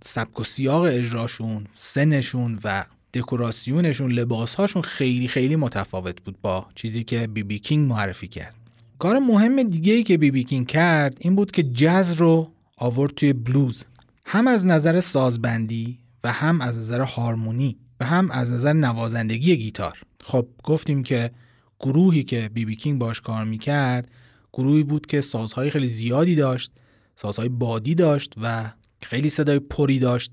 [0.00, 2.84] سبک و سیاق اجراشون سنشون و
[3.14, 8.54] دکوراسیونشون لباسهاشون خیلی خیلی متفاوت بود با چیزی که بی بی کینگ معرفی کرد.
[8.98, 13.14] کار مهم دیگه ای که بی بی کینگ کرد این بود که جز رو آورد
[13.14, 13.84] توی بلوز.
[14.26, 19.98] هم از نظر سازبندی و هم از نظر هارمونی و هم از نظر نوازندگی گیتار.
[20.24, 21.30] خب گفتیم که
[21.80, 24.10] گروهی که بی بی کینگ باش کار می‌کرد
[24.52, 26.72] گروهی بود که سازهای خیلی زیادی داشت
[27.16, 28.70] سازهای بادی داشت و
[29.02, 30.32] خیلی صدای پری داشت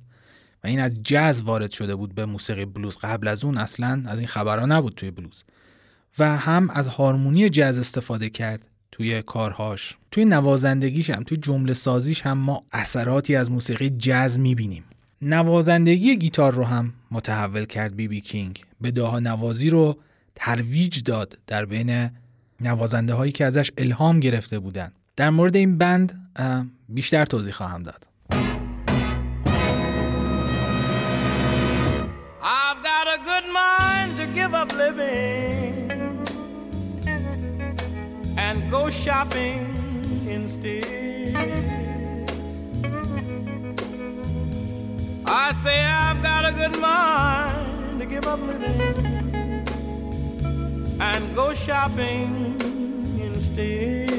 [0.63, 2.97] و این از جز وارد شده بود به موسیقی بلوز.
[2.97, 5.43] قبل از اون اصلا از این خبرها نبود توی بلوز
[6.19, 9.95] و هم از هارمونی جز استفاده کرد توی کارهاش.
[10.11, 14.83] توی نوازندگیش هم توی جمله سازیش هم ما اثراتی از موسیقی جز می‌بینیم.
[15.21, 18.63] نوازندگی گیتار رو هم متحول کرد بی بی کینگ.
[18.83, 19.97] بداها نوازی رو
[20.35, 22.09] ترویج داد در بین
[22.61, 24.91] نوازنده هایی که ازش الهام گرفته بودن.
[25.15, 26.31] در مورد این بند
[26.89, 28.07] بیشتر توضیح خواهم داد.
[34.65, 35.91] Up living
[38.37, 39.75] and go shopping
[40.27, 40.85] instead.
[45.25, 49.67] I say I've got a good mind to give up living
[50.99, 52.57] and go shopping
[53.19, 54.09] instead.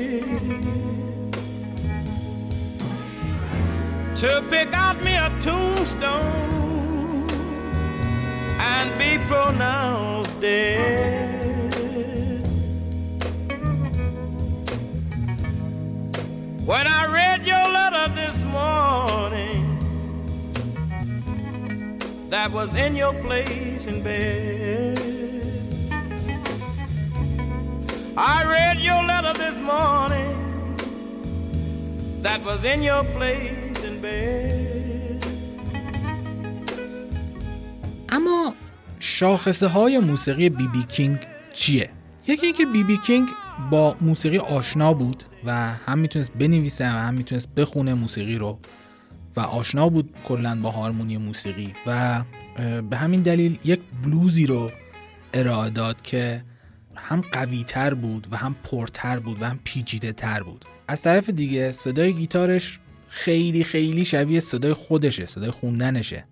[4.17, 6.56] To pick out me a tombstone
[8.66, 11.42] and be pronounced dead.
[16.66, 19.80] When I read your letter this morning,
[22.30, 25.00] that was in your place in bed.
[28.16, 30.36] I read your letter this morning,
[32.22, 35.26] that was in your place in bed.
[38.12, 38.54] اما
[39.07, 41.19] شاخصه های موسیقی بی بی کینگ
[41.55, 41.91] چیه؟
[42.27, 43.29] یکی اینکه بی بی کینگ
[43.71, 48.59] با موسیقی آشنا بود و هم می‌تونست بنویسه و هم می‌تونست بخونه موسیقی رو
[49.37, 52.23] و آشنا بود کلا با هارمونی موسیقی و
[52.91, 54.71] به همین دلیل یک بلوزی رو
[55.35, 56.45] ارائه داد که
[56.95, 61.31] هم قوی تر بود و هم پرتر بود و هم پیچیده تر بود از طرف
[61.31, 62.79] دیگه صدای گیتارش
[63.09, 66.25] خیلی خیلی شبیه صدای خودشه صدای خوندنشه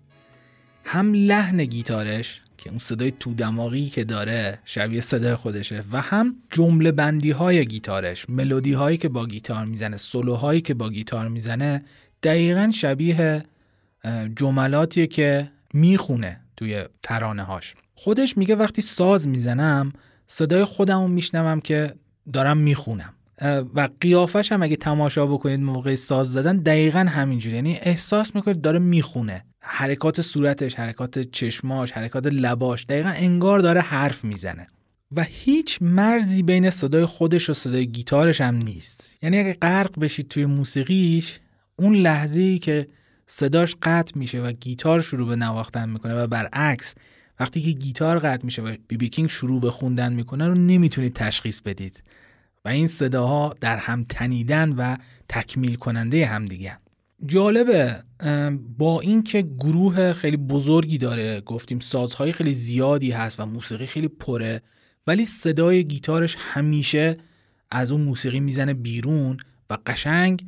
[0.85, 6.35] هم لحن گیتارش که اون صدای تو دماغی که داره شبیه صدای خودشه و هم
[6.49, 11.27] جمله بندی های گیتارش ملودی هایی که با گیتار می‌زنه سولو هایی که با گیتار
[11.27, 11.83] می‌زنه
[12.23, 13.43] دقیقا شبیه
[14.35, 19.93] جملاتیه که می‌خونه توی ترانه هاش خودش میگه وقتی ساز می‌زنم
[20.27, 21.93] صدای خودم رو میشنوم که
[22.33, 23.13] دارم می‌خونم.
[23.75, 27.55] و قیافش هم اگه تماشا بکنید موقع ساز زدن دقیقا همینجوری.
[27.55, 29.45] یعنی احساس می‌کنید داره می‌خونه.
[29.67, 34.67] حرکات صورتش حرکات چشماش حرکات لباش دقیقا انگار داره حرف می‌زنه.
[35.15, 39.17] و هیچ مرزی بین صدای خودش و صدای گیتارش هم نیست.
[39.21, 41.39] یعنی اگه غرق بشید توی موسیقیش
[41.75, 42.87] اون لحظه ای که
[43.25, 46.95] صداش قطع میشه و گیتار شروع به نواختن می‌کنه و برعکس
[47.39, 51.13] وقتی که گیتار قطع میشه و بی بی کینگ شروع به خوندن می‌کنه رو نمی‌تونید
[51.13, 52.03] تشخیص بدید.
[52.65, 54.97] و این صداها در هم تنیدن و
[55.29, 56.77] تکمیل کننده همدیگه
[57.25, 58.03] جالبه
[58.77, 64.61] با اینکه گروه خیلی بزرگی داره گفتیم سازهای خیلی زیادی هست و موسیقی خیلی پره
[65.07, 67.17] ولی صدای گیتارش همیشه
[67.71, 69.37] از اون موسیقی می‌زنه بیرون
[69.69, 70.45] و قشنگ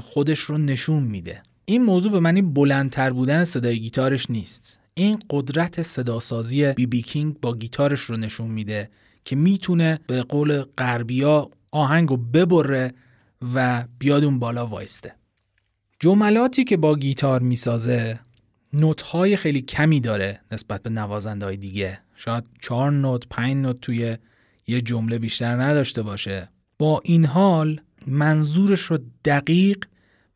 [0.00, 1.42] خودش رو نشون میده.
[1.64, 4.78] این موضوع به معنی بلندتر بودن صدای گیتارش نیست.
[4.94, 8.90] این قدرت صداسازی بی بی کینگ با گیتارش رو نشون میده
[9.24, 12.94] که می‌تونه به قول غربیا آهنگ رو ببره
[13.54, 15.14] و بیاد اون بالا وایسته.
[16.00, 18.20] جملاتی که با گیتار می‌سازه
[18.72, 21.98] نوت خیلی کمی داره نسبت به نوازنده های دیگه.
[22.16, 24.16] شاید چهار نوت پنج نوت توی
[24.66, 26.48] یه جمله بیشتر نداشته باشه.
[26.78, 29.84] با این حال منظورش رو دقیق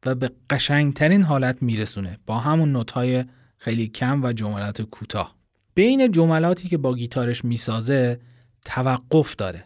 [0.06, 3.26] و به قشنگترین حالت میرسونه با همون نوت
[3.58, 5.34] خیلی کم و جملات کوتاه.
[5.74, 8.20] بین جملاتی که با گیتارش می‌سازه
[8.64, 9.64] توقف داره.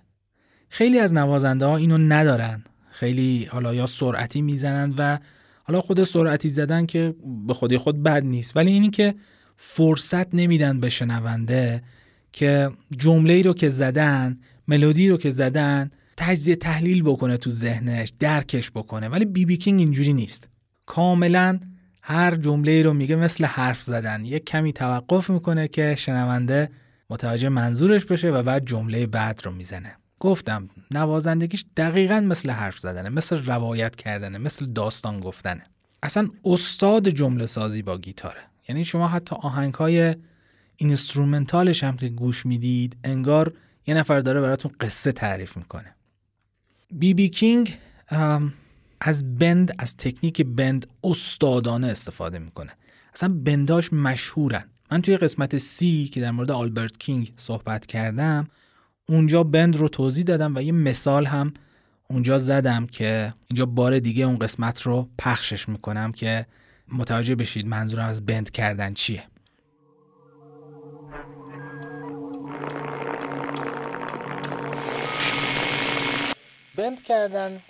[0.69, 2.65] خیلی از نوازنده ها اینو ندارن.
[2.91, 5.19] خیلی حالا یا سرعتی می‌زنن و
[5.67, 7.15] حالا خود سرعتی زدن که
[7.47, 8.57] به خودی خود بد نیست.
[8.57, 9.15] ولی اینی که
[9.57, 11.83] فرصت نمیدن به شنونده
[12.33, 14.39] که جمله رو که زدن
[14.69, 19.09] ملودی رو که زدن تجزیه تحلیل بکنه تو ذهنش درکش بکنه.
[19.09, 20.49] ولی بی بی کینگ اینجوری نیست.
[20.87, 21.61] کاملا
[22.03, 24.25] هر جمله رو میگه مثل حرف زدن.
[24.25, 26.71] یک کمی توقف می‌کنه که شنونده
[27.11, 29.97] متوجه منظورش بشه و بعد جمله بعد رو می‌زنه.
[30.25, 35.63] گفتم نوازندگیش دقیقا مثل حرف زدنه مثل روایت کردنه مثل داستان گفتنه.
[36.03, 38.41] اصلا استاد جمله سازی با گیتاره.
[38.69, 40.15] یعنی شما حتی آهنگ های
[40.77, 43.53] instrumental ش هم که گوش می‌دید انگار
[43.87, 45.95] یه نفر داره براتون قصه تعریف می‌کنه.
[46.91, 47.79] بی بی کینگ
[49.01, 52.73] از bend از تکنیک bend استادانه استفاده می‌کنه.
[53.15, 54.65] اصلا bend اش مشهورن.
[54.91, 58.49] من توی قسمت سی که در مورد آلبرت کینگ صحبت کردم
[59.07, 61.55] اونجا bend رو توضیح دادم و یه مثال هم
[62.09, 66.47] اونجا زدم که اینجا بار دیگه اون قسمت رو پخشش می‌کنم که
[66.93, 69.23] متوجه بشید منظورم از بند کردن چیه.
[76.77, 77.61] بند کردن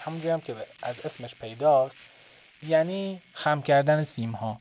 [0.00, 1.96] همونجا هم که از اسمش پیداست
[2.68, 4.60] یعنی خم کردن سیم ها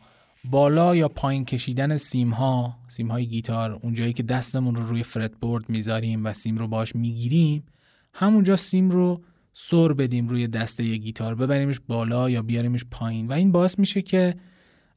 [0.49, 5.03] بالا یا پایین کشیدن سیم ها سیم های گیتار اونجایی که دستمون رو روی
[5.41, 7.63] بورد می‌ذاریم و سیم رو باش می‌گیریم
[8.13, 9.21] همونجا سیم رو
[9.53, 13.27] سر بدیم روی دسته ی گیتار ببریمش بالا یا بیاریمش پایین.
[13.27, 14.35] و این باعث میشه که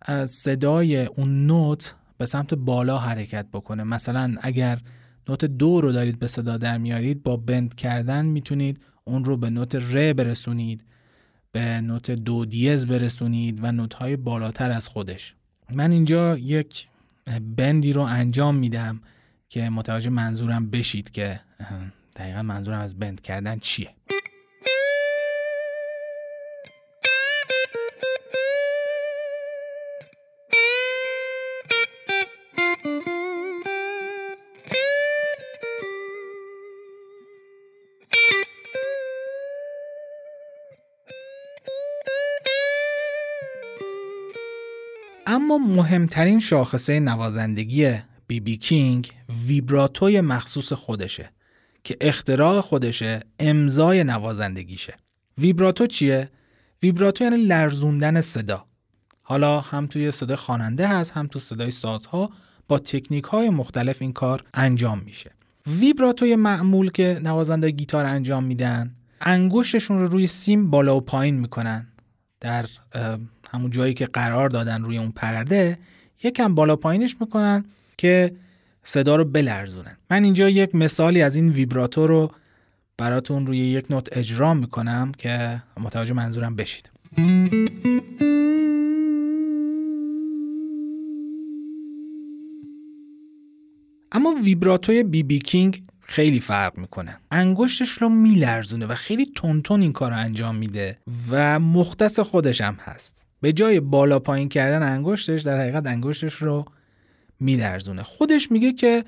[0.03, 3.82] از صدای اون نوت به سمت بالا حرکت بکنه.
[3.82, 4.80] مثلا اگر
[5.28, 9.51] نوت دو رو دارید به صدا در میارید با بند کردن می‌تونید اون رو به
[9.51, 10.84] نوت ر برسونید
[11.53, 15.34] به نوت دو دیز برسونید و نوت های بالاتر از خودش.
[15.74, 16.88] من اینجا یک
[17.56, 19.00] بندی رو انجام میدم
[19.48, 21.40] که متوجه منظورم بشید که
[22.16, 23.90] دقیقا منظورم از بند کردن چیه.
[45.51, 49.11] اما مهمترین شاخصه نوازندگی بی بی کینگ
[49.46, 51.30] ویبراتوی مخصوص خودشه
[51.84, 54.94] که اختراع خودشه امضای نوازندگیشه.
[55.38, 56.30] ویبراتو چیه؟
[56.82, 58.64] ویبراتو یعنی لرزوندن صدا.
[59.22, 62.30] حالا هم توی صدای خواننده هست هم تو صدای سازها
[62.68, 65.30] با تکنیک های مختلف این کار انجام میشه.
[65.66, 71.86] ویبراتوی معمول که نوازنده گیتار انجام میدن انگشتشون رو روی سیم بالا و پایین می‌کنن.
[72.40, 72.66] در
[73.51, 75.78] همون جایی که قرار دادن روی اون پرده
[76.22, 77.64] یکم بالا پایینش می‌کنن
[77.98, 78.32] که
[78.82, 79.96] صدا رو بلرزونن.
[80.11, 82.30] من اینجا یک مثالی از این ویبراتور رو
[82.98, 86.90] براتون روی یک نوت اجرا می‌کنم که متوجه منظورم بشید.
[94.12, 97.16] اما ویبراتوی بی بی کینگ خیلی فرق می‌کنه.
[97.30, 100.98] انگشتش رو میلرزونه و خیلی تونتون این کار رو انجام میده
[101.30, 103.30] و مختص خودش هم هست.
[103.41, 106.64] به جای بالا پایین کردن انگشتش در حقیقت انگشتش رو
[107.41, 109.05] میلرزونه خودش میگه که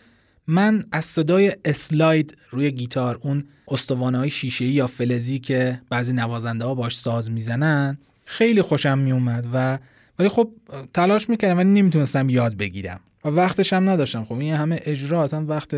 [0.46, 6.64] من از صدای اسلاید روی گیتار اون استوانه های شیشه یا فلزی که بعضی نوازنده
[6.64, 9.78] ها باش ساز می‌زنن خیلی خوشم میومد و
[10.18, 10.50] ولی خب
[10.94, 14.24] تلاش می‌کردم ولی نمی‌تونستم یاد بگیرم و وقتش هم نداشتم.
[14.24, 15.74] خب این همه اجرا اصلا وقت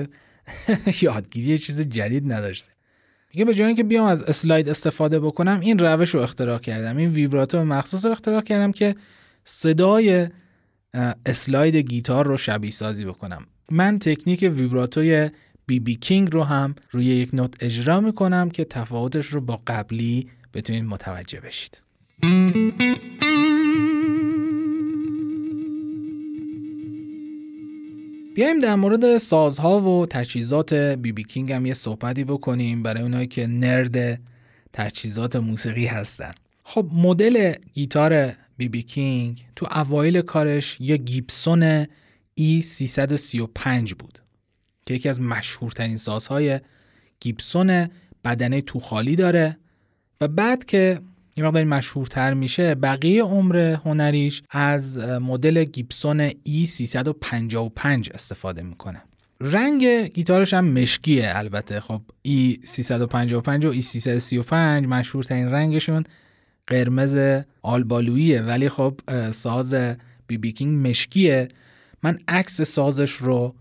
[1.02, 2.73] یادگیری چیز جدید نداشته.
[3.34, 6.96] دیگه به جای اینکه بیام از اسلاید استفاده بکنم این روش رو اختراع کردم.
[6.96, 8.94] این ویبراتو مخصوص رو اختراع کردم که
[9.44, 10.28] صدای
[11.26, 13.46] اسلاید گیتار رو شبیه سازی بکنم.
[13.70, 15.30] من تکنیک ویبراتوی
[15.66, 20.28] بی بی کینگ رو هم روی یک نوت اجرا می‌کنم که تفاوتش رو با قبلی
[20.54, 21.82] بتونید متوجه بشید.
[28.34, 33.26] بیایم در مورد سازها و تجهیزات بی بی کینگ هم یه صحبتی بکنیم برای اونایی
[33.26, 34.20] که نرد
[34.72, 36.32] تجهیزات موسیقی هستن.
[36.64, 41.84] خب مدل گیتار بی بی کینگ تو اوایل کارش یه گیبسون
[42.40, 44.18] E335 بود
[44.86, 46.60] که یکی از مشهورترین سازهای
[47.20, 47.88] گیبسون
[48.24, 49.56] بدنه تو خالی داره
[50.20, 51.00] و بعد که
[51.36, 52.74] یه مقداری مشهورتر میشه.
[52.74, 59.02] بقیه عمر هنریش از مدل گیبسون E355 استفاده می‌کنه.
[59.40, 61.80] رنگ گیتارش هم مشکیه البته.
[61.80, 64.52] خب E355 و E335
[64.86, 66.04] مشهورترین رنگشون
[66.66, 69.74] قرمز آلبالویه ولی خب ساز
[70.26, 71.48] بی بی کینگ مشکیه.
[72.02, 73.54] من عکس سازش رو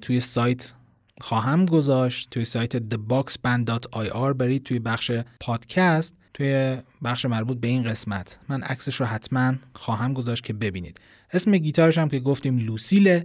[0.00, 0.72] توی سایت
[1.20, 2.30] خواهم گذاشت.
[2.30, 6.14] توی سایت theboxband.ir برید توی بخش پادکست.
[6.34, 8.38] توی بخش مربوط به این قسمت.
[8.48, 11.00] من عکسش رو حتما خواهم گذاشت که ببینید.
[11.32, 13.24] اسم گیتارش هم که گفتیم لوسیله.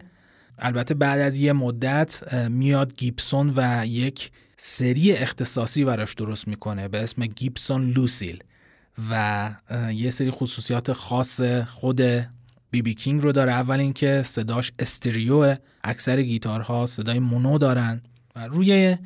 [0.60, 7.04] البته بعد از یه مدت میاد گیبسون و یک سری اختصاصی براش درست می‌کنه به
[7.04, 8.44] اسم گیبسون لوسیل
[9.10, 9.52] و
[9.92, 12.02] یه سری خصوصیات خاص خود
[12.72, 13.52] بی بی کینگ رو داره.
[13.52, 15.56] اول اینکه صداش استریو.
[15.84, 18.02] اکثر گیتارها صدای مونو دارن
[18.36, 18.98] و روی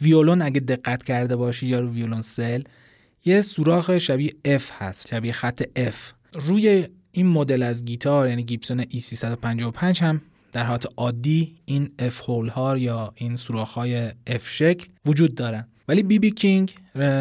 [0.00, 2.62] ویولون اگه دقت کرده باشی یا روی ویولون سل
[3.24, 5.96] یه سوراخ شبیه F هست شبیه خط F.
[6.34, 12.48] روی این مدل از گیتار یعنی گیبسون E355 هم در حالت عادی این F hole
[12.48, 15.68] ها یا این سوراخ های F شکل وجود دارن.
[15.88, 16.74] ولی بی بی کینگ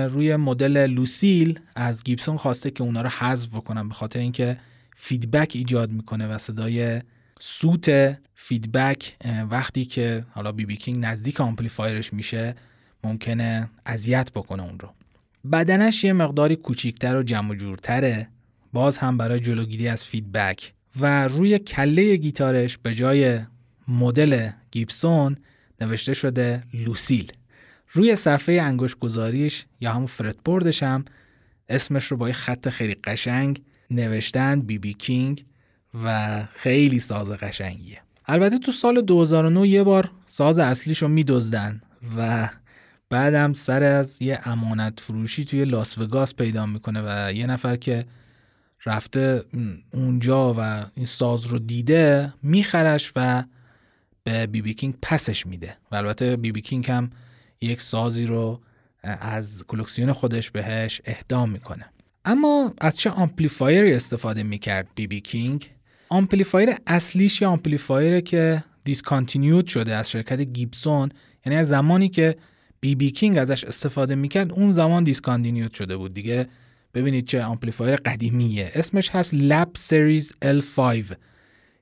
[0.09, 4.57] روی مدل لوسیل از گیبسون خواسته که اونا رو حذف بکنن به خاطر اینکه
[4.95, 7.01] feedback ایجاد می‌کنه و صدای
[7.39, 9.15] سوت feedback
[9.49, 12.55] وقتی که حالا بی بی کینگ نزدیک amplifier ش میشه
[13.03, 14.89] ممکنه اذیت بکنه اون رو.
[15.51, 18.27] بدنش یه مقداری کوچیکتر و جمع جورتره.
[18.73, 20.73] باز هم برای جلوگیری از feedback.
[20.99, 23.39] و روی کله گیتارش به جای
[23.87, 25.37] مدل گیبسون
[25.81, 27.31] نوشته شده لوسیل.
[27.91, 30.07] روی صفحه انگشت گذاریش یا همون
[30.45, 31.05] board ش هم
[31.69, 35.45] اسمش رو با یه خط خیلی قشنگ نوشتن بی بی کینگ
[36.03, 38.01] و خیلی ساز قشنگیه.
[38.25, 41.81] البته تو سال 2009 یه بار ساز اصلیش رو میدزدن
[42.17, 42.49] و
[43.09, 48.05] بعدم سر از یه امانت فروشی توی لاس وگاس پیدا می‌کنه و یه نفر که
[48.85, 49.43] رفته
[49.93, 53.43] اونجا و این ساز رو دیده میخرش و
[54.23, 55.77] به بی بی کینگ پسش میده.
[55.91, 57.09] و البته بی بی کینگ هم
[57.61, 58.61] یک سازی رو
[59.03, 61.85] از کلکسیون خودش بهش اهدا می‌کنه.
[62.25, 65.69] اما از چه amplifier ی استفاده می‌کرد بی بی کینگ؟
[66.09, 71.09] amplifier اصلیش یه amplifier ه که discontinued شده از شرکت گیبسون
[71.45, 72.35] یعنی از زمانی که
[72.79, 76.47] بی بی کینگ ازش استفاده می‌کرد اون زمان discontinued شده بود دیگه.
[76.93, 78.71] ببینید چه آمپلیفایر قدیمیه.
[78.75, 81.15] اسمش هست Lab Series L5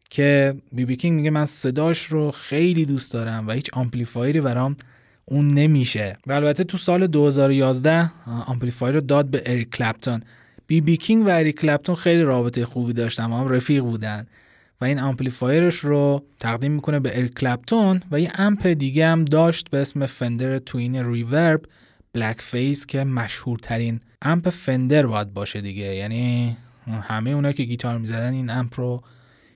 [0.09, 4.75] که بی بی کینگ میگه من صداش رو خیلی دوست دارم و هیچ آمپلیفایری برام
[5.25, 6.17] اون نمیشه.
[6.27, 8.11] و البته تو سال 2011
[8.47, 10.21] آمپلیفایر رو داد به اریک کلپتون.
[10.67, 14.27] بی بی کینگ و اریک کلپتون خیلی رابطه خوبی داشتن هم رفیق بودن.
[14.81, 19.69] و این آمپلیفایرش رو تقدیم می‌کنه به اریک کلپتون و یه amp دیگه هم داشت
[19.69, 21.61] به اسم Fender Twin Reverb
[22.13, 25.95] Blackface که مشهورترین amp Fender باید باشه دیگه.
[25.95, 26.57] یعنی
[27.01, 29.03] همه اونا که گیتار می‌زدن این amp رو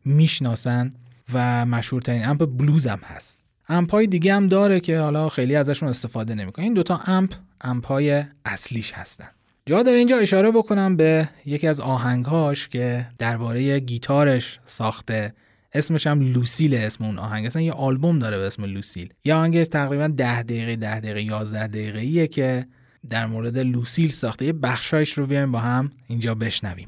[0.05, 0.93] می‌شناسن
[1.33, 3.39] و مشهورترین amp بلوز هم هست.
[3.69, 6.65] amp های دیگه هم داره که حالا خیلی ازشون استفاده نمی‌کنه.
[6.65, 9.27] این دوتا amp amp های اصلیش هستن.
[9.69, 15.33] جا داره اینجا اشاره بکنم به یکی از آهنگهاش که درباره گیتارش ساخته.
[15.73, 17.45] اسمش هم لوسیل اسم اون آهنگ.
[17.45, 19.13] اصلا یه آلبوم داره به اسم لوسیل.
[19.25, 22.65] یه آهنگ تقریبا 10 دقیقه 10 دقیقه 11 دقیقه ایه که
[23.09, 24.45] در مورد لوسیل ساخته.
[24.45, 26.87] یه بخشایش رو بیایم با هم اینجا بشنویم.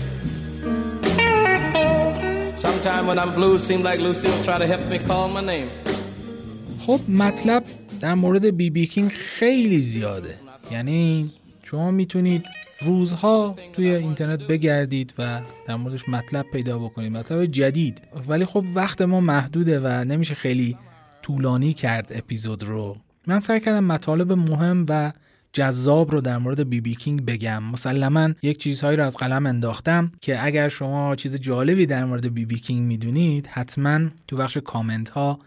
[6.79, 7.63] خب مطلب
[8.01, 10.35] در مورد بی بی کینگ خیلی زیاده.
[10.71, 11.29] یعنی
[11.63, 12.45] شما می‌تونید
[12.81, 17.11] روزها توی اینترنت بگردید و در موردش مطلب پیدا بکنید.
[17.11, 18.01] مطلب جدید.
[18.27, 20.77] ولی خب وقت ما محدوده و نمیشه خیلی
[21.21, 22.97] طولانی کرد اپیزود رو.
[23.27, 25.11] من سعی کردم مطالب مهم و
[25.53, 27.63] جذاب رو در مورد بی بی کینگ بگم.
[27.63, 32.45] مسلما یک چیزهایی رو از قلم انداختم که اگر شما چیز جالبی در مورد بی
[32.45, 35.39] بی کینگ می‌دونید حتما تو بخش کامنت ها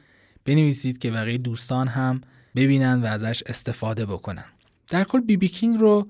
[0.45, 2.21] بنویسید که بقیه دوستان هم
[2.57, 4.45] ببینن و ازش استفاده بکنن.
[4.89, 6.09] در کل بی بی کینگ رو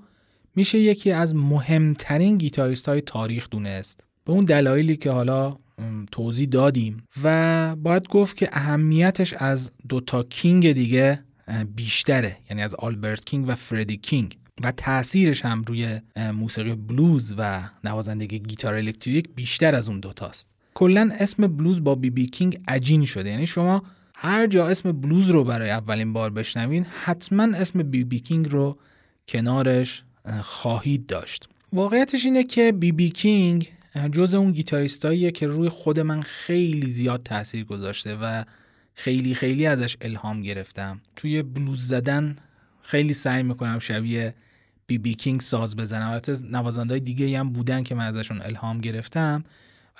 [0.55, 4.03] میشه یکی از مهمترین گیتاریست های تاریخ دونست.
[4.25, 5.57] به اون دلایلی که حالا
[6.11, 7.03] توضیح دادیم.
[7.23, 11.19] و باید گفت که اهمیتش از دوتا کینگ دیگه
[11.75, 14.37] بیشتره یعنی از آلبرت کینگ و فردی کینگ.
[14.63, 16.01] و تاثیرش هم روی
[16.33, 20.47] موسیقی بلوز و نوازندگی گیتار الکتریک بیشتر از اون دوتاست.
[20.73, 23.29] کلا اسم بلوز با بی بی کینگ عجین شده.
[23.29, 23.83] یعنی شما
[24.15, 28.77] هر جا اسم بلوز رو برای اولین بار بشنوین حتما اسم بی بی کینگ رو
[29.27, 30.03] کنارش
[30.41, 31.49] خواهید داشت.
[31.73, 33.71] واقعیتش اینه که بی بی کینگ
[34.11, 38.43] جز اون گیتاریستاییه که روی خود من خیلی زیاد تاثیر گذاشته و
[38.95, 41.01] خیلی خیلی ازش الهام گرفتم.
[41.15, 42.35] توی بلوز زدن
[42.81, 44.33] خیلی سعی می‌کنم شبیه
[44.87, 46.09] بی بی کینگ ساز بزنم.
[46.09, 49.43] البته نوازندهای دیگه هم بودن که من ازشون الهام گرفتم.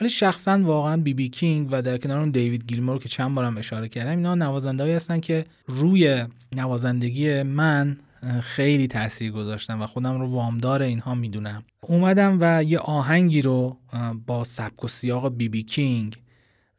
[0.02, 3.58] ولی شخصا واقعا بی بی کینگ و در کنار اون دیوید گیلمور که چند بارم
[3.58, 7.98] اشاره کردم اینا نوازندهایی هستن که روی نوازندگی من
[8.42, 11.64] خیلی تاثیر گذاشتن و خودم رو وامدار اینها می‌دونم.
[11.82, 13.78] اومدم و یه آهنگی رو
[14.26, 16.18] با سبک و سیاق بی بی کینگ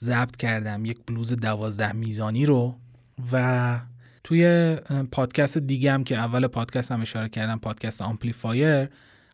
[0.01, 2.74] ضبط کردم یک بلوز دوازده میزانی رو
[3.32, 3.81] و
[4.24, 4.77] توی
[5.12, 8.89] پادکست دیگم که اول پادکست هم اشاره کردم پادکست آمپلیفایر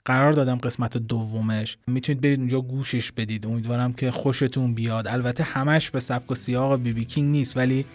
[0.05, 1.77] قرار دادم قسمت دومش.
[1.87, 3.47] می‌تونید برید اونجا گوشش بدید.
[3.47, 5.07] امیدوارم که خوشتون بیاد.
[5.07, 7.87] البته همش به سبک و سیاق بی بی کینگ نیست ولی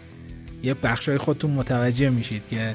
[0.62, 2.74] یه بخشای خودتون متوجه میشید که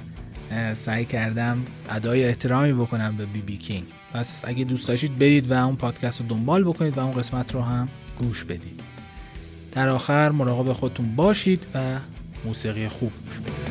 [0.74, 3.86] سعی کردم ادای احترامی بکنم به بی بی کینگ.
[4.14, 7.62] پس اگه دوست داشتید برید و اون پادکست رو دنبال بکنید و اون قسمت رو
[7.62, 7.90] هم
[8.20, 8.93] گوش بدید.
[9.76, 12.00] در آخر مراقب خودتون باشید و
[12.46, 13.64] موسیقی خوب گوش بدید.